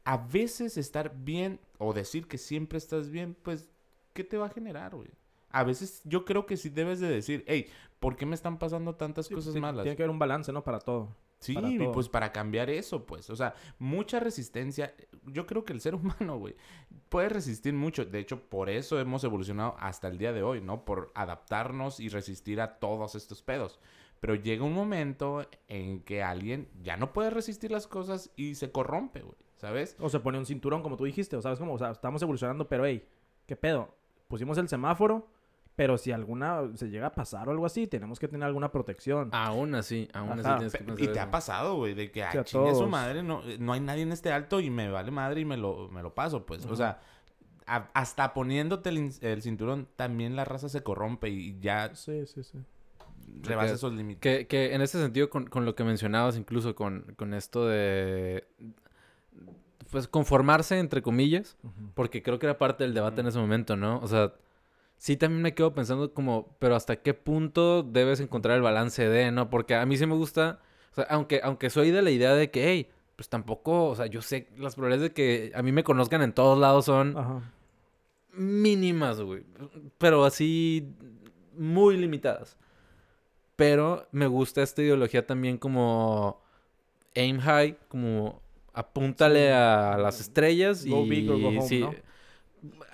[0.05, 3.71] A veces estar bien o decir que siempre estás bien, pues,
[4.14, 5.11] ¿qué te va a generar, güey?
[5.51, 7.69] A veces yo creo que sí debes de decir, hey,
[8.01, 9.83] ¿por qué me están pasando tantas Sí, cosas sí, malas?
[9.85, 10.62] Tiene que haber un balance, ¿no?
[10.64, 11.14] Para todo.
[11.40, 13.31] Sí, y pues para cambiar eso, pues.
[13.31, 14.94] O sea, mucha resistencia.
[15.27, 16.57] Yo creo que el ser humano, güey,
[17.09, 18.05] puede resistir mucho.
[18.05, 20.85] De hecho, por eso hemos evolucionado hasta el día de hoy, ¿no?
[20.85, 23.79] Por adaptarnos y resistir a todos estos pedos.
[24.20, 28.72] Pero llega un momento en que alguien ya no puede resistir las cosas y se
[28.72, 29.37] corrompe, güey.
[29.57, 29.96] ¿Sabes?
[29.98, 31.37] O se pone un cinturón, como tú dijiste.
[31.37, 33.07] O sabes cómo, o sea, estamos evolucionando, pero hey,
[33.46, 33.94] ¿qué pedo?
[34.29, 35.29] Pusimos el semáforo,
[35.79, 39.29] pero si alguna se llega a pasar o algo así, tenemos que tener alguna protección.
[39.31, 41.21] Aún así, aún así tienes que Pe- pensar Y te eso.
[41.23, 42.91] ha pasado, güey, de que, Sí, ay, a chingue su todos.
[42.91, 45.88] madre, no, no hay nadie en este alto y me vale madre y me lo,
[45.91, 46.67] me lo paso, pues.
[46.67, 46.99] O sea,
[47.69, 52.27] a- hasta poniéndote el, in- el cinturón, también la raza se corrompe y ya Sí,
[52.27, 52.59] sí, sí.
[53.43, 54.21] rebasa esos límites.
[54.21, 58.49] Que, que en ese sentido, con, con lo que mencionabas, incluso con, con esto de
[59.93, 61.93] pues, conformarse, entre comillas, Ujú.
[61.95, 64.01] porque creo que era parte del debate en ese momento, ¿no?
[64.01, 64.33] O sea,
[64.98, 69.30] sí también me quedo pensando como, pero ¿hasta qué punto debes encontrar el balance de,
[69.30, 69.48] ¿no?
[69.48, 70.61] Porque a mí sí me gusta,
[70.92, 74.06] o sea, aunque, aunque soy de la idea de que, hey, pues tampoco, o sea,
[74.06, 77.40] yo sé las probabilidades de que a mí me conozcan en todos lados son Ajá.
[78.32, 79.44] mínimas, güey.
[79.98, 80.88] Pero así
[81.56, 82.56] muy limitadas.
[83.56, 86.40] Pero me gusta esta ideología también como
[87.16, 88.40] aim high, como
[88.72, 89.52] apúntale Sí.
[89.52, 91.94] a las estrellas Go y big or go home, sí, ¿no?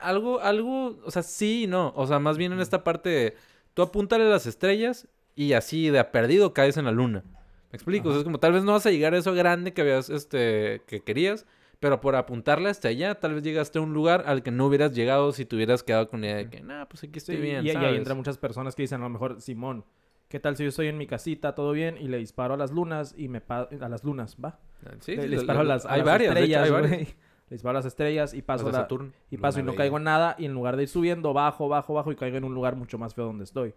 [0.00, 3.36] Algo algo, o sea, sí y no, o sea, más bien en esta parte de,
[3.74, 7.24] tú apúntale a las estrellas y así de a perdido caes en la luna.
[7.72, 8.08] ¿Me explico?
[8.08, 10.08] O sea, es como tal vez no vas a llegar a eso grande que habías
[10.10, 11.44] este que querías,
[11.80, 14.94] pero por apuntarle hasta allá, tal vez llegaste a un lugar al que no hubieras
[14.94, 17.42] llegado si te hubieras quedado con la idea de que, nah, pues aquí estoy Sí,
[17.42, 19.84] bien, y, y ahí entran muchas personas que dicen, a lo mejor, Simón,
[20.28, 22.70] ¿qué tal si yo estoy en mi casita, todo bien, y le disparo a las
[22.70, 24.60] lunas y me pa- a las lunas, va?
[25.00, 27.08] Sí, le, sí, le disparo a las, a hay las varias, hecho, estrellas, hay varias.
[27.50, 28.82] Le disparo a las estrellas y paso la-
[29.30, 31.92] y paso y no caigo en nada y en lugar de ir subiendo, bajo, bajo,
[31.94, 33.74] bajo y caigo en un lugar mucho más feo donde estoy.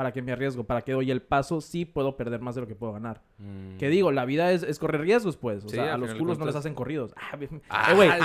[0.00, 0.64] ¿Para qué me arriesgo?
[0.64, 1.60] ¿Para qué doy el paso?
[1.60, 3.20] Sí puedo perder más de lo que puedo ganar.
[3.36, 3.76] Mm.
[3.76, 5.62] Que digo, la vida es, es correr riesgos, pues.
[5.62, 7.12] O Sí, sea, a los culos no les hacen corridos.
[7.18, 8.08] Ah, bien- Ah, eh, güey.
[8.08, 8.16] es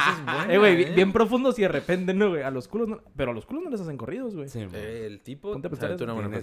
[0.51, 0.75] eh, güey, ¿eh?
[0.77, 2.43] bien, bien profundos y de repente, ¿no, güey?
[2.43, 3.01] A los culos no...
[3.17, 4.47] Pero a los culos no les hacen corridos, güey.
[4.47, 4.65] Sí.
[4.73, 6.39] Eh, el tipo Ponte a pensar una buena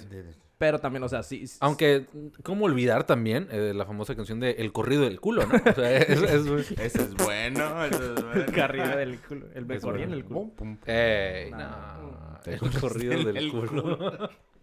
[0.58, 1.46] Pero también, o sea, sí...
[1.46, 2.04] sí- Aunque,
[2.42, 5.54] ¿cómo olvidar también eh, la famosa canción de El corrido del culo, ¿no?
[5.54, 8.44] O sea, es, es- Ese es bueno, ese es bueno.
[8.54, 9.46] Carrera del culo.
[9.54, 10.50] El mejor y en el culo.
[10.84, 11.58] Ey, No.
[11.58, 12.22] no.
[12.44, 13.50] Te El corrido el- del el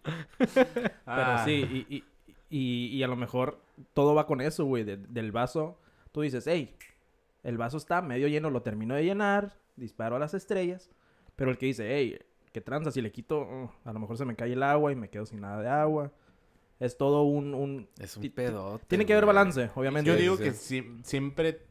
[0.38, 1.42] Pero Ah.
[1.44, 2.04] sí, y, y,
[2.50, 3.60] y, y a lo mejor
[3.94, 5.78] todo va con eso, güey, de- del vaso.
[6.12, 6.74] Tú dices, hey,
[7.44, 10.90] el vaso está medio lleno, lo termino de llenar, disparo a las estrellas.
[11.36, 12.18] Pero el que dice, hey,
[12.52, 12.90] ¿qué tranza?
[12.90, 15.26] Si le quito, oh, a lo mejor se me cae el agua y me quedo
[15.26, 16.12] sin nada de agua.
[16.80, 17.54] Es todo un...
[17.54, 17.88] un...
[17.98, 18.84] Es Ti- un pedote.
[18.88, 20.10] Tiene que haber balance, obviamente.
[20.10, 21.62] Yo digo que siempre,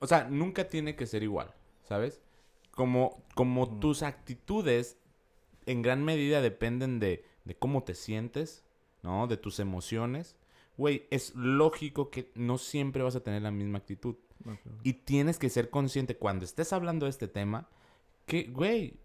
[0.00, 1.52] o sea, nunca tiene que ser igual,
[1.84, 2.20] ¿sabes?
[2.72, 3.78] Como, como Ujú.
[3.80, 4.98] tus actitudes
[5.66, 8.64] en gran medida dependen de, de cómo te sientes,
[9.02, 9.26] ¿no?
[9.26, 10.36] De tus emociones.
[10.76, 14.16] Güey, es lógico que no siempre vas a tener la misma actitud.
[14.82, 17.68] Y tienes que ser consciente cuando estés hablando de este tema
[18.26, 18.98] que, güey,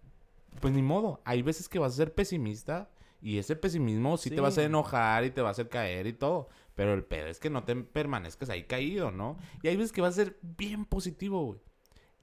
[0.60, 1.21] pues ni modo.
[1.25, 2.89] Hay veces que vas a ser pesimista
[3.21, 4.67] y ese pesimismo sí, te va a hacer Sí.
[4.67, 6.49] enojar y te va a hacer caer y todo.
[6.75, 9.38] Pero el pedo es que no te permanezcas ahí caído, ¿no?
[9.62, 11.60] Y hay veces que vas a ser bien positivo, güey.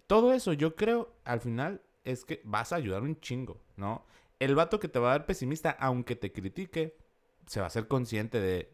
[0.07, 4.05] Todo eso yo creo al final es que vas a ayudar un chingo, ¿no?
[4.39, 6.97] El vato que te va a dar pesimista, aunque te critique,
[7.47, 8.71] se va a ser consciente de,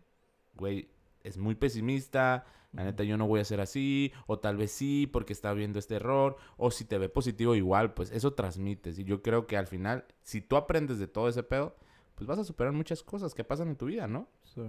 [0.55, 0.89] güey,
[1.23, 5.09] es muy pesimista, la neta yo no voy a ser así, o tal vez sí
[5.13, 8.99] porque está viendo este error, o si te ve positivo igual, pues eso transmites.
[8.99, 11.77] Y yo creo que al final, si tú aprendes de todo ese pedo,
[12.15, 14.29] pues vas a superar muchas cosas que pasan en tu vida, ¿no?
[14.45, 14.63] Sí.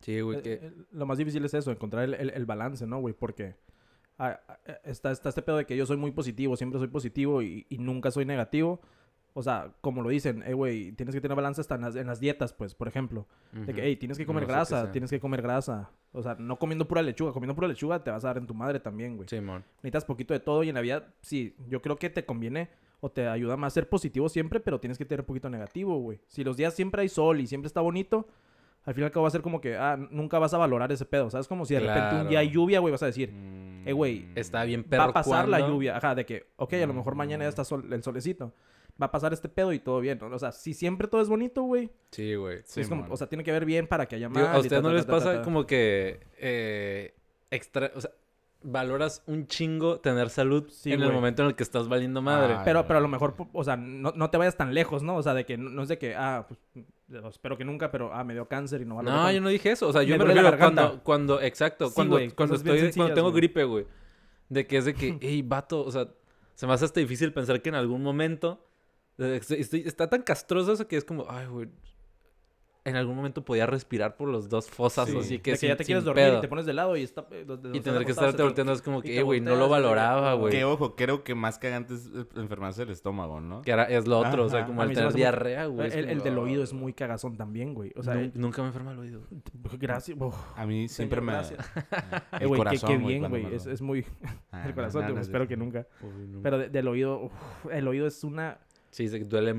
[0.00, 0.52] Sí, güey, que...
[0.54, 3.14] eh, Lo más difícil es eso, encontrar el, el- el balance, ¿no, güey?
[3.14, 3.56] Porque
[4.18, 7.42] ah, ah, está, está este pedo de que yo soy muy positivo, siempre soy positivo
[7.42, 8.80] y, y nunca soy negativo.
[9.38, 12.08] O sea, como lo dicen, eh, güey, tienes que tener balance hasta en las, en
[12.08, 13.28] las dietas, pues, por ejemplo.
[13.52, 15.90] De que, hey, tienes que comer No grasa, tienes que comer grasa.
[16.12, 17.32] O sea, no comiendo pura lechuga.
[17.32, 19.28] Comiendo pura lechuga te vas a dar en tu madre también, güey.
[19.28, 19.62] Simón.
[19.76, 22.68] Necesitas poquito de todo y en la vida, sí, yo creo que te conviene
[23.00, 26.18] o te ayuda más ser positivo siempre, pero tienes que tener poquito negativo, güey.
[26.26, 28.26] Si los días siempre hay sol y siempre está bonito,
[28.84, 31.30] al final va a ser como que, ah, nunca vas a valorar ese pedo.
[31.30, 31.46] ¿Sabes?
[31.46, 33.30] Como si de repente un día hay lluvia, güey, vas a decir,
[33.84, 35.96] Eh, güey, Está bien va perro a pasar la lluvia.
[35.96, 37.50] Ajá, de que, ok, a lo mejor mañana ya Mm.
[37.50, 38.52] está sol- el solecito.
[39.00, 40.18] Va a pasar este pedo y todo bien.
[40.20, 40.34] ¿no?
[40.34, 41.90] O sea, si siempre todo es bonito, güey.
[42.10, 42.58] Sí, güey.
[42.64, 43.12] Sí, es como- mon.
[43.12, 44.42] o sea, tiene que ver bien para que haya más.
[44.48, 45.42] ¿A ustedes no ta, les ta, ta, pasa ta.
[45.42, 47.14] como que eh,
[47.50, 48.10] extra, o sea,
[48.62, 52.56] valoras un chingo tener salud Sí, en el momento en el que estás valiendo madre?
[52.64, 55.16] Pero, pero a lo mejor, o sea, no, no te vayas tan lejos, ¿no?
[55.16, 56.58] O sea, de que no, no es de que, ah, pues,
[57.30, 59.70] espero que nunca, pero, ah, me dio cáncer y no valoro no, yo no dije
[59.70, 59.86] eso.
[59.88, 63.32] O sea, yo Me me, refiero cuando, cuando, exacto, Sí, cuando, cuando estoy, cuando tengo
[63.32, 63.86] gripe, güey.
[64.48, 66.08] De que es de que, hey, vato, o sea,
[66.54, 68.66] se me hace hasta difícil pensar que en algún momento
[69.18, 71.68] estoy- estoy- está tan castroso eso que es como, ay, güey.
[72.84, 75.18] En algún momento podía respirar por los dos fosas, Sí.
[75.18, 76.38] así que de que sin- ya te quieres dormir pedo.
[76.38, 77.26] y te pones de lado y está...
[77.32, 80.38] eh, Y tener que estarte volteando es como que, eh, güey, no lo valoraba, oh,
[80.38, 80.52] güey.
[80.52, 83.60] Que ojo, creo que más cagante es eh, enfermarse del estómago, ¿no?
[83.60, 85.90] Que era, es lo otro, o sea, como el tener diarrea, güey.
[85.92, 87.92] El, del oído ah, es muy cagazón también, güey.
[87.94, 89.20] O sea, nu- eh, nunca me enferma el oído.
[89.78, 90.16] gracias.
[90.18, 90.34] uf.
[90.56, 91.32] A mí siempre me...
[91.32, 91.58] gracias.
[92.40, 93.54] El Eh, corazón, qué bien, güey.
[93.54, 94.06] Es, es muy...
[94.64, 95.86] El corazón, espero que nunca.
[96.00, 96.40] No.
[96.42, 97.28] Pero de- del oído,
[97.70, 98.60] el oído es una...
[98.98, 99.54] Sí, se duele.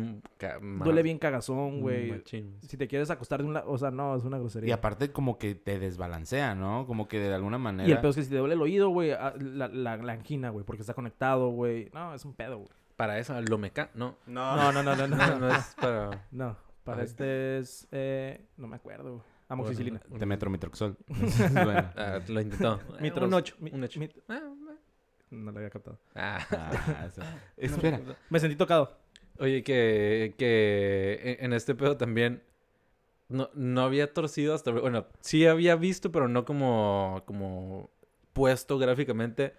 [0.61, 2.11] Duele bien cagazón, güey.
[2.11, 2.57] machín.
[2.61, 3.71] Si te quieres acostar de un lado...
[3.71, 4.67] O sea, no, es una grosería.
[4.67, 6.85] Y aparte como que te desbalancea, ¿no?
[6.85, 7.87] Como que de alguna manera...
[7.87, 10.11] Y el pedo es que si te duele el oído, güey, ah, la, la, la
[10.11, 11.89] angina, güey, porque está conectado, güey.
[11.93, 12.69] No, es un pedo, güey.
[12.97, 13.89] Para eso, lo meca...
[13.93, 14.17] No.
[14.27, 15.15] No, No, no, no, no, no.
[15.27, 16.27] No, no es para...
[16.31, 17.87] No, para este es...
[17.93, 19.23] Eh, no me acuerdo, güey.
[19.47, 20.01] Amoxicilina.
[20.19, 20.97] Te metromitroxol.
[21.07, 21.89] Es bueno.
[21.95, 22.81] Ah, lo intentó.
[22.99, 23.25] Mitros.
[23.25, 23.55] Un 8.
[23.61, 23.99] Mi- Un 8.
[24.01, 24.21] mit-
[25.31, 25.97] No lo había captado.
[26.13, 26.39] Ah.
[26.51, 27.37] Ah.
[27.55, 28.01] Espera.
[28.29, 28.97] Me sentí tocado.
[29.39, 32.43] Oye, que, que en- este pedo también
[33.29, 34.71] no, no había torcido hasta...
[34.71, 37.89] Bueno, sí había visto, pero no como, como
[38.33, 39.53] puesto gráficamente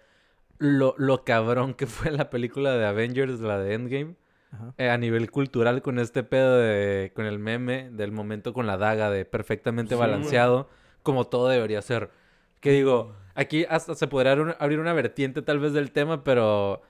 [0.59, 4.15] lo, lo cabrón que fue la película de Avengers, la de Endgame,
[4.51, 4.73] Ajá.
[4.77, 7.11] eh, a nivel cultural con este pedo de...
[7.15, 10.69] con el meme del momento con la daga de perfectamente Sí, balanceado,
[11.03, 12.11] como todo debería ser.
[12.59, 16.83] Que digo, aquí hasta se podría abrir una vertiente tal vez del tema, pero...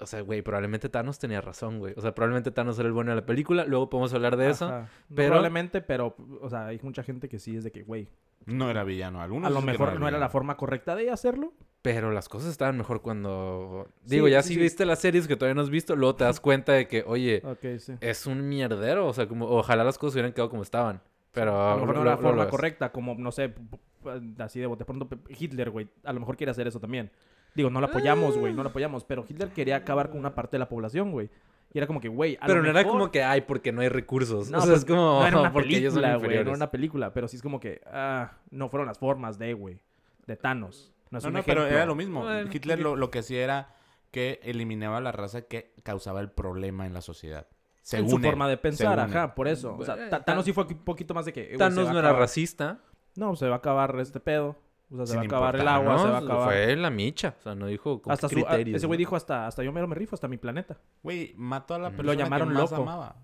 [0.00, 1.92] O sea, güey, probablemente Thanos tenía razón, güey.
[1.96, 3.64] O sea, probablemente Thanos era el bueno de la película.
[3.64, 4.66] Luego podemos hablar de eso.
[4.66, 4.80] Ajá.
[5.08, 8.08] No, pero- Probablemente, pero, o sea, hay mucha gente que sí es de que, güey,
[8.46, 9.20] No era villano.
[9.20, 11.52] Algunos a lo mejor no era la forma correcta de hacerlo.
[11.82, 13.88] Pero las cosas estaban mejor cuando...
[14.04, 14.60] Sí, Digo, ya sí, si sí.
[14.60, 17.42] viste las series que todavía no has visto, luego te das cuenta de que, oye,
[18.00, 19.06] es un mierdero.
[19.06, 21.00] O sea, como ojalá las cosas hubieran quedado como estaban.
[21.32, 21.60] Pero...
[21.70, 23.52] A lo mejor no era la forma correcta, como, no sé,
[24.38, 25.88] así de, de pronto Hitler, güey.
[26.04, 27.10] A lo mejor quiere hacer eso también.
[27.54, 29.04] Digo, no lo apoyamos, güey, no lo apoyamos.
[29.04, 31.28] Pero Hitler quería acabar con una parte de la población, güey.
[31.72, 33.82] Y era como que, güey, Pero lo no era mejor- como que, ay, porque no
[33.82, 34.50] hay recursos.
[34.50, 35.20] No, o sea, pues, es como...
[35.20, 36.34] no era una porque ellos son película, güey.
[36.36, 37.12] No era una película.
[37.12, 39.78] Pero sí es como que, ah, no fueron las formas de, güey.
[40.26, 40.92] De Thanos.
[41.10, 42.22] No es No, un no, pero era lo mismo.
[42.22, 43.74] Bueno, Hitler lo, lo que hacía era
[44.10, 47.46] que eliminaba la raza que causaba el problema en la sociedad.
[47.50, 49.16] En Según su él, forma de pensar, según él.
[49.16, 49.74] ajá, por eso.
[49.78, 51.54] O sea, Thanos sí fue un poquito más de que.
[51.58, 52.78] Thanos no era racista.
[53.16, 54.56] No, se va a acabar este pedo.
[54.90, 56.48] O sea, se Sin va a acabar el agua, No, se va a acabar.
[56.48, 57.34] Fue la micha.
[57.38, 58.76] O sea, no dijo con hasta qué su, ah, criterios.
[58.78, 59.00] ese güey ¿no?
[59.00, 60.78] dijo hasta, hasta yo mero me rifo, hasta mi planeta.
[61.02, 62.82] Güey, mató a la Lo persona llamaron que más loco.
[62.82, 63.16] amaba.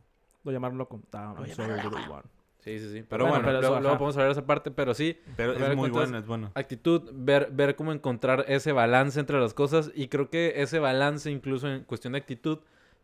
[0.45, 1.01] Lo llamaron loco.
[1.13, 2.23] Ah, I'm sorry, little one.
[2.59, 3.05] Sí, sí, sí.
[3.09, 4.71] Pero bueno, bueno, pero luego, eso, luego podemos hablar de esa parte.
[4.71, 6.51] Pero sí, Pero A es muy bueno, es bueno.
[6.55, 11.31] actitud, ver, ver cómo encontrar ese balance entre las cosas y creo que ese balance
[11.31, 12.61] incluso en cuestión de actitud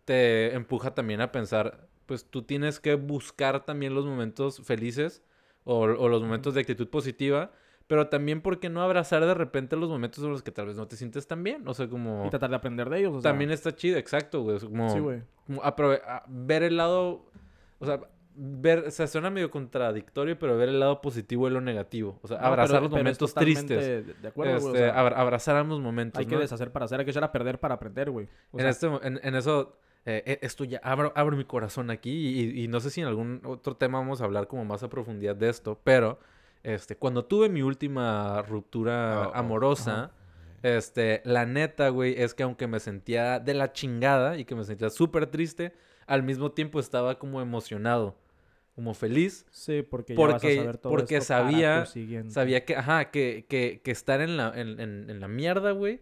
[0.06, 5.22] te empuja también a pensar, pues tú tienes que buscar también los momentos felices
[5.64, 7.52] o, o los momentos de actitud positiva,
[7.90, 10.86] pero también porque no abrazar de repente los momentos en los que tal vez no
[10.86, 12.24] te sientes tan bien, o sea, como...
[12.24, 13.16] Y tratar de aprender de ellos.
[13.16, 14.58] o sea, También está chido, exacto, güey.
[14.58, 15.22] es como, Sí, güey.
[15.44, 15.60] como
[16.28, 17.26] ver el lado,
[17.80, 17.98] o sea,
[18.36, 22.16] ver, o sea, suena medio contradictorio, pero ver el lado positivo y lo negativo.
[22.22, 24.22] O sea, No, abrazar pero- los pero momentos tristes.
[24.22, 26.40] De, acuerdo, güey, o Este, sea, abra- abrazar ambos momentos, hay que ¿no?
[26.40, 28.28] deshacer para hacer, hay que echar a perder para aprender, güey.
[28.52, 29.76] O en, sea, este, en, en eso,
[30.06, 33.08] eh, eh, esto ya abro, abro mi corazón aquí y, y no sé si en
[33.08, 36.20] algún otro tema vamos a hablar como más a profundidad de esto, pero
[36.62, 40.12] este, cuando tuve mi última ruptura Oh, oh, amorosa,
[40.62, 44.64] este, la neta, güey, es que aunque me sentía de la chingada y que me
[44.64, 45.72] sentía súper triste,
[46.06, 48.16] al mismo tiempo estaba como emocionado,
[48.74, 49.46] como feliz.
[49.50, 51.86] Sí, porque, ya vas a porque- saber todo porque esto sabía-.
[52.28, 56.00] Sabía que, ajá, que, que, que estar en la, en, en- en la mierda, güey,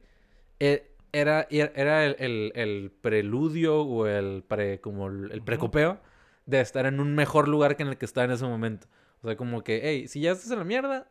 [0.59, 6.01] e- era, era, el- el preludio o el pre, como el, el precopeo
[6.47, 8.87] de estar en un mejor lugar que en el que estaba en ese momento.
[9.23, 11.11] O sea, como que, hey, si ya estás en la mierda,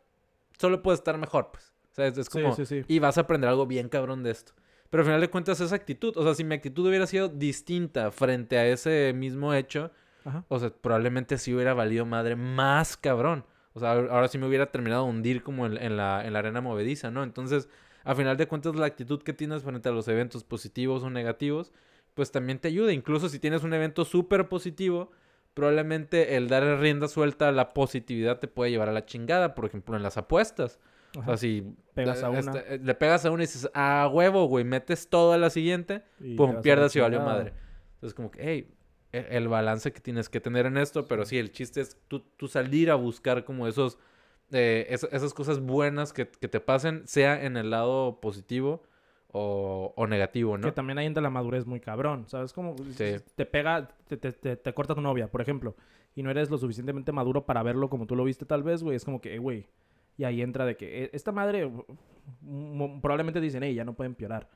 [0.58, 1.72] solo puedes estar mejor, pues.
[1.92, 2.82] O sea, es, es Sí, como, sí, sí.
[2.86, 4.52] y vas a aprender algo bien cabrón de esto.
[4.90, 8.10] Pero al final de cuentas, esa actitud, o sea, si mi actitud hubiera sido distinta
[8.10, 9.90] frente a ese mismo hecho,
[10.24, 10.44] Ajá.
[10.48, 13.44] o sea, probablemente sí hubiera valido madre más cabrón.
[13.74, 16.38] O sea, ahora sí me hubiera terminado de hundir como en, en la, en la
[16.38, 17.22] arena movediza, ¿no?
[17.22, 17.68] Entonces,
[18.04, 21.72] a final de cuentas, la actitud que tienes frente a los eventos positivos o negativos,
[22.14, 22.92] pues también te ayuda.
[22.92, 25.10] Incluso si tienes un evento súper positivo,
[25.54, 29.54] probablemente el dar rienda suelta a la positividad te puede llevar a la chingada.
[29.54, 30.78] Por ejemplo, en las apuestas.
[31.16, 32.38] O sea, si Pegas a una.
[32.38, 36.02] este, le pegas a una y dices, ah, huevo, güey, metes todo a la siguiente,
[36.20, 37.54] Y pum, pierdas y valió madre.
[37.94, 38.74] Entonces, como que, hey,
[39.12, 42.20] e- el balance que tienes que tener en esto, pero sí, el chiste es tú,
[42.36, 43.98] tú salir a buscar como esos,
[44.52, 48.82] eh, es- esas cosas buenas que, que te pasen, sea en el lado positivo
[49.32, 50.66] o, o negativo, ¿no?
[50.66, 52.52] Que también ahí entra la madurez muy cabrón, ¿sabes?
[52.52, 53.16] Como Sí.
[53.34, 55.74] te pega, te, te, te, te corta tu novia, por ejemplo,
[56.16, 58.96] y no eres lo suficientemente maduro para verlo como tú lo viste tal vez, güey.
[58.96, 59.66] Es como que, eh, güey,
[60.16, 61.70] y ahí entra de que eh, esta madre,
[63.00, 64.48] probablemente dicen, hey, ya no puede empeorar.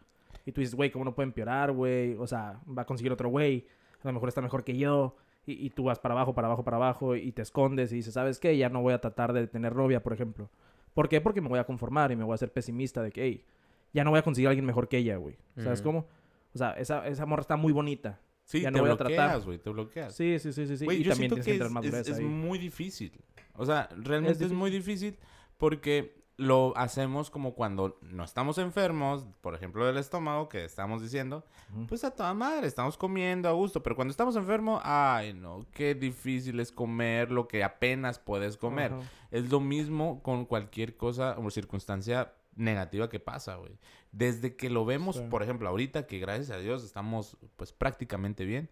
[0.44, 2.14] Y tú dices, güey, ¿cómo no puede empeorar, güey?
[2.18, 3.66] O sea, va a conseguir otro güey,
[4.02, 5.16] a lo mejor está mejor que yo.
[5.46, 8.14] Y, y tú vas para abajo, para abajo, para abajo, y te escondes y dices,
[8.14, 8.56] ¿sabes qué?
[8.56, 10.48] Ya no voy a tratar de tener novia, por ejemplo.
[10.94, 11.20] ¿Por qué?
[11.20, 13.44] Porque me voy a conformar y me voy a hacer pesimista de que, hey,
[13.92, 15.37] ya no voy a conseguir a alguien mejor que ella, güey.
[15.57, 16.07] ¿Sabes cómo?
[16.55, 18.20] O sea, esa, esa morra está muy bonita.
[18.44, 19.14] Sí, Ya te no voy a tratar.
[19.16, 20.14] bloqueas, güey, te bloqueas.
[20.14, 20.76] Sí, sí, sí, sí.
[20.76, 20.85] sí.
[20.85, 23.12] Y yo también siento tienes que que entrar es, es- muy difícil.
[23.55, 24.57] O sea, realmente es, difícil.
[24.59, 25.18] muy difícil
[25.59, 31.44] porque lo hacemos como cuando no estamos enfermos, por ejemplo del estómago, que estamos diciendo,
[31.88, 35.94] pues a toda madre, estamos comiendo a gusto, pero cuando estamos enfermos, ay no, qué
[35.94, 38.92] difícil es comer lo que apenas puedes comer.
[39.31, 43.72] Es lo mismo con cualquier cosa o circunstancia negativa que pasa, güey.
[44.12, 45.22] Desde que lo vemos, Sí.
[45.30, 48.68] por ejemplo, ahorita que gracias a Dios estamos pues prácticamente bien,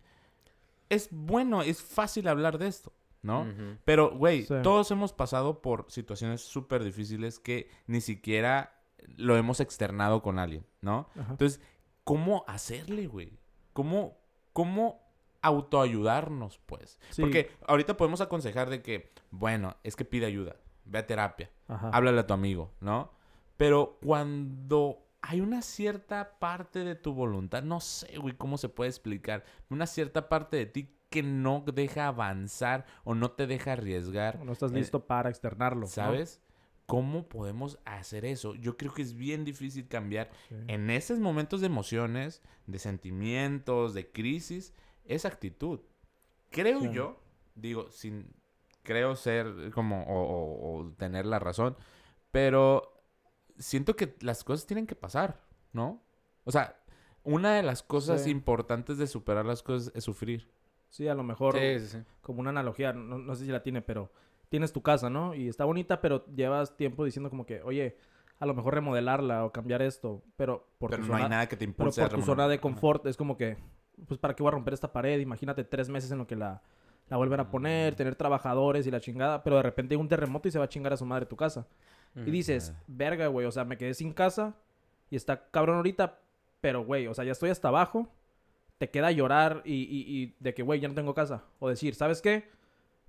[0.89, 3.43] es bueno, es fácil hablar de esto, ¿no?
[3.43, 3.77] Ujú.
[3.85, 4.55] Pero, güey, Sí.
[4.63, 8.75] todos hemos pasado por situaciones súper difíciles que ni siquiera
[9.17, 11.09] lo hemos externado con alguien, ¿no?
[11.19, 11.31] Ajá.
[11.33, 11.61] Entonces,
[12.05, 13.39] ¿cómo hacerle, güey?
[13.73, 14.19] ¿Cómo,
[14.53, 15.01] cómo
[15.43, 16.99] autoayudarnos, pues?
[17.11, 17.23] Sí.
[17.23, 21.91] Porque ahorita podemos aconsejar de que, bueno, es que pide ayuda, ve a terapia, Ajá.
[21.93, 23.13] háblale a tu amigo, ¿no?
[23.61, 28.89] Pero cuando hay una cierta parte de tu voluntad, no sé, güey, cómo se puede
[28.89, 34.43] explicar, una cierta parte de ti que no deja avanzar o no te deja arriesgar.
[34.47, 35.83] No estás eh, listo para externarlo.
[35.83, 35.87] ¿no?
[35.89, 36.41] ¿Sabes?
[36.87, 38.55] ¿Cómo podemos hacer eso?
[38.55, 40.55] Yo creo que es bien difícil cambiar Sí.
[40.69, 44.73] en esos momentos de emociones, de sentimientos, de crisis,
[45.05, 45.81] esa actitud.
[46.49, 46.93] Creo Sí.
[46.93, 47.21] yo,
[47.55, 48.33] digo, sin
[48.85, 51.77] creo ser como o, o- o tener la razón,
[52.31, 53.00] pero
[53.61, 55.41] siento que las cosas tienen que pasar,
[55.73, 56.03] ¿no?
[56.45, 56.77] O sea,
[57.23, 58.31] una de las cosas Sí.
[58.31, 60.51] importantes de superar las cosas es sufrir.
[60.89, 61.99] Sí, a lo mejor Sí, sí, sí.
[62.21, 64.11] como una analogía, no, no sé si la tiene, pero
[64.49, 65.35] tienes tu casa, ¿no?
[65.35, 67.97] Y está bonita, pero llevas tiempo diciendo como que, oye,
[68.41, 71.47] a lo mejor remodelarla o cambiar esto, pero por pero tu no hay zona, nada
[71.49, 73.59] que te pero impulse a por tu zona de confort es como que,
[74.09, 75.21] pues, ¿para qué voy a romper esta pared?
[75.21, 76.63] Imagínate tres meses en lo que la,
[77.09, 77.51] la vuelven a Mm.
[77.51, 80.65] poner, tener trabajadores y la chingada, pero de repente hay un terremoto y se va
[80.65, 81.69] a chingar a su madre tu casa.
[82.17, 82.83] Y dices, Ah.
[82.89, 84.55] verga, güey, o sea, me quedé sin casa
[85.11, 86.19] y está cabrón ahorita,
[86.61, 88.09] pero, güey, o sea, ya estoy hasta abajo,
[88.79, 91.45] te queda llorar y, y- y de que, güey, ya no tengo casa.
[91.61, 92.49] O decir, ¿sabes qué?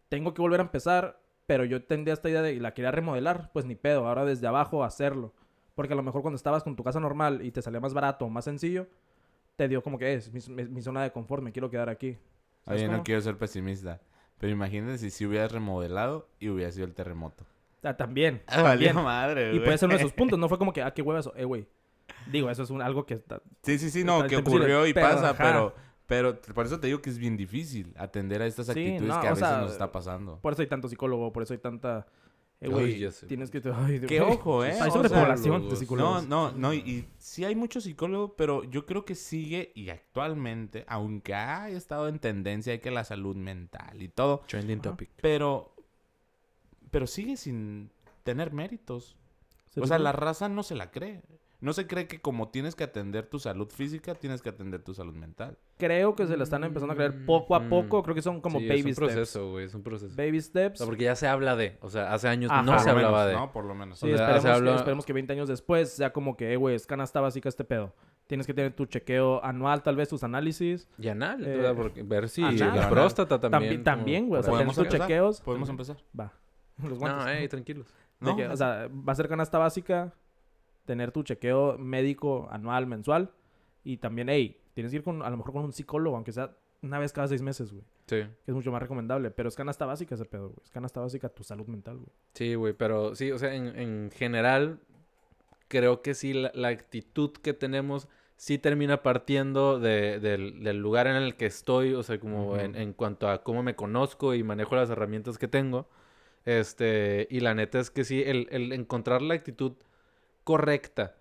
[0.10, 3.50] Tengo que volver a empezar, pero yo tendría esta idea de y la quería remodelar,
[3.54, 5.34] pues ni pedo, ahora desde abajo hacerlo.
[5.76, 8.26] Porque a lo mejor cuando estabas con tu casa normal y te salía más barato
[8.26, 8.88] o más sencillo,
[9.56, 12.18] te dio como que es mi, mi- mi zona de confort, me quiero quedar aquí.
[12.66, 13.04] ¿Sabes Oye, no cómo?
[13.04, 14.00] quiero ser pesimista.
[14.38, 17.46] Pero imagínate si si hubieras remodelado y hubiera sido el terremoto.
[17.84, 18.44] Ah, también.
[18.48, 19.06] Ah, valió también.
[19.06, 19.64] madre, Y güey.
[19.66, 21.46] puede ser uno de esos puntos, no fue como que, ah, qué hueva eso, eh,
[21.46, 21.68] güey.
[22.32, 24.86] Digo, eso es un- algo que está, Sí, sí, sí, no, Está- que está ocurrió
[24.86, 25.44] y pero, pasa, ajá.
[25.44, 29.02] pero, pero por eso te digo que es bien difícil atender a estas Sí, actitudes
[29.04, 30.40] no, que a veces sea, nos está pasando.
[30.40, 32.06] Por eso hay tanto psicólogo, por eso hay tanta...
[32.64, 33.26] Eh, güey, ya sé.
[33.26, 33.60] tienes que...
[33.74, 34.28] Ay, mío.
[34.28, 34.78] ojo, ¿eh?
[34.80, 36.28] Hay sobrepoblación de psicólogos.
[36.28, 39.90] No, no, no, y, y sí hay muchos psicólogos, pero yo creo que sigue y
[39.90, 45.10] actualmente, aunque ha estado en tendencia de que la salud mental y todo, Trending topic.
[45.22, 45.71] pero,
[46.92, 47.90] pero sigue sin
[48.24, 49.18] tener méritos.
[49.70, 51.22] ¿Se O sea, la raza no se la cree.
[51.62, 54.96] No se cree que como tienes que atender tu salud física, tienes que atender tu
[54.96, 55.60] salud mental.
[55.78, 58.02] Creo que se la están empezando a creer poco a Mm, poco.
[58.02, 59.14] Creo que son como Sí, baby es un steps.
[59.14, 60.16] proceso, güey, es un proceso.
[60.16, 60.80] Baby O steps.
[60.80, 62.64] sea, porque ya se habla de, o sea, hace años Ajá.
[62.64, 63.34] no Por se hablaba menos, de.
[63.46, 63.52] ¿no?
[63.52, 64.00] Por lo menos.
[64.00, 66.52] Sí, o sea, esperemos, se que, habla- esperemos que 20 años después sea como que,
[66.52, 67.94] eh, güey, es canasta básica este pedo.
[68.26, 70.88] Tienes que tener tu chequeo anual, tal vez, tus análisis.
[70.98, 72.76] Y anal, Eh, porque ver si anal.
[72.76, 74.28] la próstata También, también.
[74.28, 74.40] güey.
[74.40, 75.42] O sea, ¿Podemos tus chequeos.
[75.42, 75.98] Podemos empezar.
[76.20, 76.34] Va.
[76.84, 77.26] Los guantes.
[77.26, 77.88] No, ey, tranquilos.
[78.20, 78.36] ¿No?
[78.36, 80.14] que, o sea, va a ser canasta básica,
[80.86, 83.32] tener tu chequeo médico anual, mensual.
[83.84, 86.56] Y también, hey, tienes que ir con, a lo mejor con un psicólogo, aunque sea
[86.84, 87.84] una vez cada seis meses, güey.
[88.06, 88.18] Sí.
[88.18, 89.32] Que es mucho más recomendable.
[89.32, 90.60] Pero es canasta básica ese pedo, güey.
[90.64, 92.10] Es canasta básica tu salud mental, güey.
[92.34, 94.80] Sí, güey, pero sí, o sea, en, en general,
[95.68, 101.08] creo que sí, la, la actitud que tenemos sí termina partiendo de- del, del lugar
[101.08, 104.44] en el que estoy, o sea, como en, en cuanto a cómo me conozco y
[104.44, 105.88] manejo las herramientas que tengo.
[106.46, 109.74] Este, y la neta es que sí, el, el encontrar la actitud
[110.44, 111.16] correcta.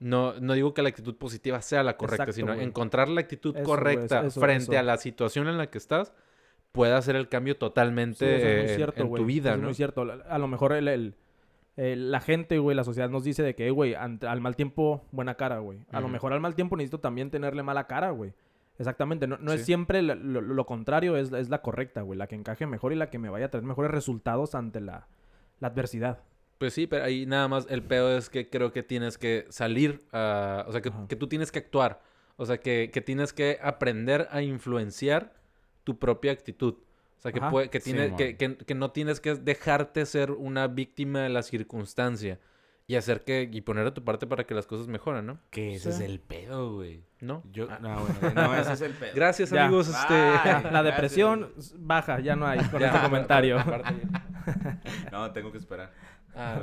[0.00, 2.66] No, no digo que la actitud positiva sea la correcta, Exacto, sino güey.
[2.66, 4.78] encontrar la actitud Eso, güey, correcta eso, frente eso.
[4.78, 6.12] a la situación en la que estás
[6.72, 9.22] puede hacer el cambio totalmente Sí, eso es muy en- cierto, en, güey.
[9.22, 9.62] tu vida, Eso ¿no?
[9.64, 10.02] Es muy cierto.
[10.28, 11.14] A lo mejor el, el-
[11.76, 15.36] el- la gente, güey, la sociedad nos dice de que, güey, al mal tiempo, buena
[15.36, 15.78] cara, güey.
[15.92, 18.32] A lo mejor al mal tiempo necesito también tenerle mala cara, güey.
[18.78, 19.26] Exactamente.
[19.26, 22.18] No, no es siempre lo, lo- lo contrario, es, es la correcta, güey.
[22.18, 25.06] La que encaje mejor y la que me vaya a traer mejores resultados ante la,
[25.60, 26.20] la adversidad.
[26.58, 30.00] Pues sí, pero ahí nada más el pedo es que creo que tienes que salir,
[30.12, 32.00] a- o sea, que, que tú tienes que actuar,
[32.36, 35.34] o sea, que, que tienes que aprender a influenciar
[35.84, 36.74] tu propia actitud.
[37.18, 41.20] O sea, que, puede- que, tiene, que- que no tienes que dejarte ser una víctima
[41.20, 42.40] de la circunstancia
[42.86, 45.38] y hacer que, y poner de tu parte para que las cosas mejoren, ¿no?
[45.50, 46.02] Que ese Sí.
[46.02, 47.04] es el pedo, güey.
[47.20, 47.42] ¿No?
[47.52, 47.78] Yo, Ah.
[47.80, 49.12] no, bueno, no, ese es el pedo.
[49.14, 49.64] Gracias, Ya.
[49.66, 49.88] amigos.
[49.88, 50.70] Este...
[50.70, 53.58] La depresión baja, ya no hay con Ya, este comentario.
[55.12, 55.92] No, tengo que esperar.
[56.34, 56.60] Ah.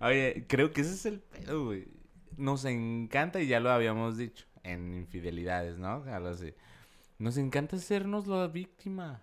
[0.00, 1.88] Oye, creo que ese es el pedo, güey.
[2.36, 6.04] Nos encanta, y ya lo habíamos dicho, en infidelidades, ¿no?
[6.12, 6.52] Algo así.
[7.18, 9.20] Nos encanta hacernos la víctima.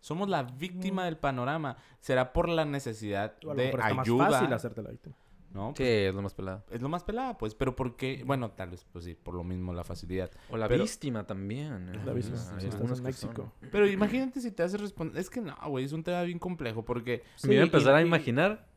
[0.00, 1.76] Somos la víctima del panorama.
[2.00, 4.30] Será por la necesidad O a lo de está más ayuda.
[4.30, 5.16] fácil hacerte la víctima.
[5.56, 5.74] ¿No?
[5.76, 6.64] Sí, es lo más pelado.
[6.70, 7.54] Es lo más pelada, pues.
[7.56, 10.30] Pero porque, bueno, tal vez, pues sí, por lo mismo la facilidad.
[10.50, 11.88] O la Pero- víctima también.
[11.94, 12.00] ¿eh?
[12.04, 13.52] La víctima, sí, en México.
[13.72, 15.18] Pero imagínate si te haces responder.
[15.18, 17.22] Es que no, güey, es un tema bien complejo porque.
[17.42, 18.68] Me iba a empezar y- a imaginar,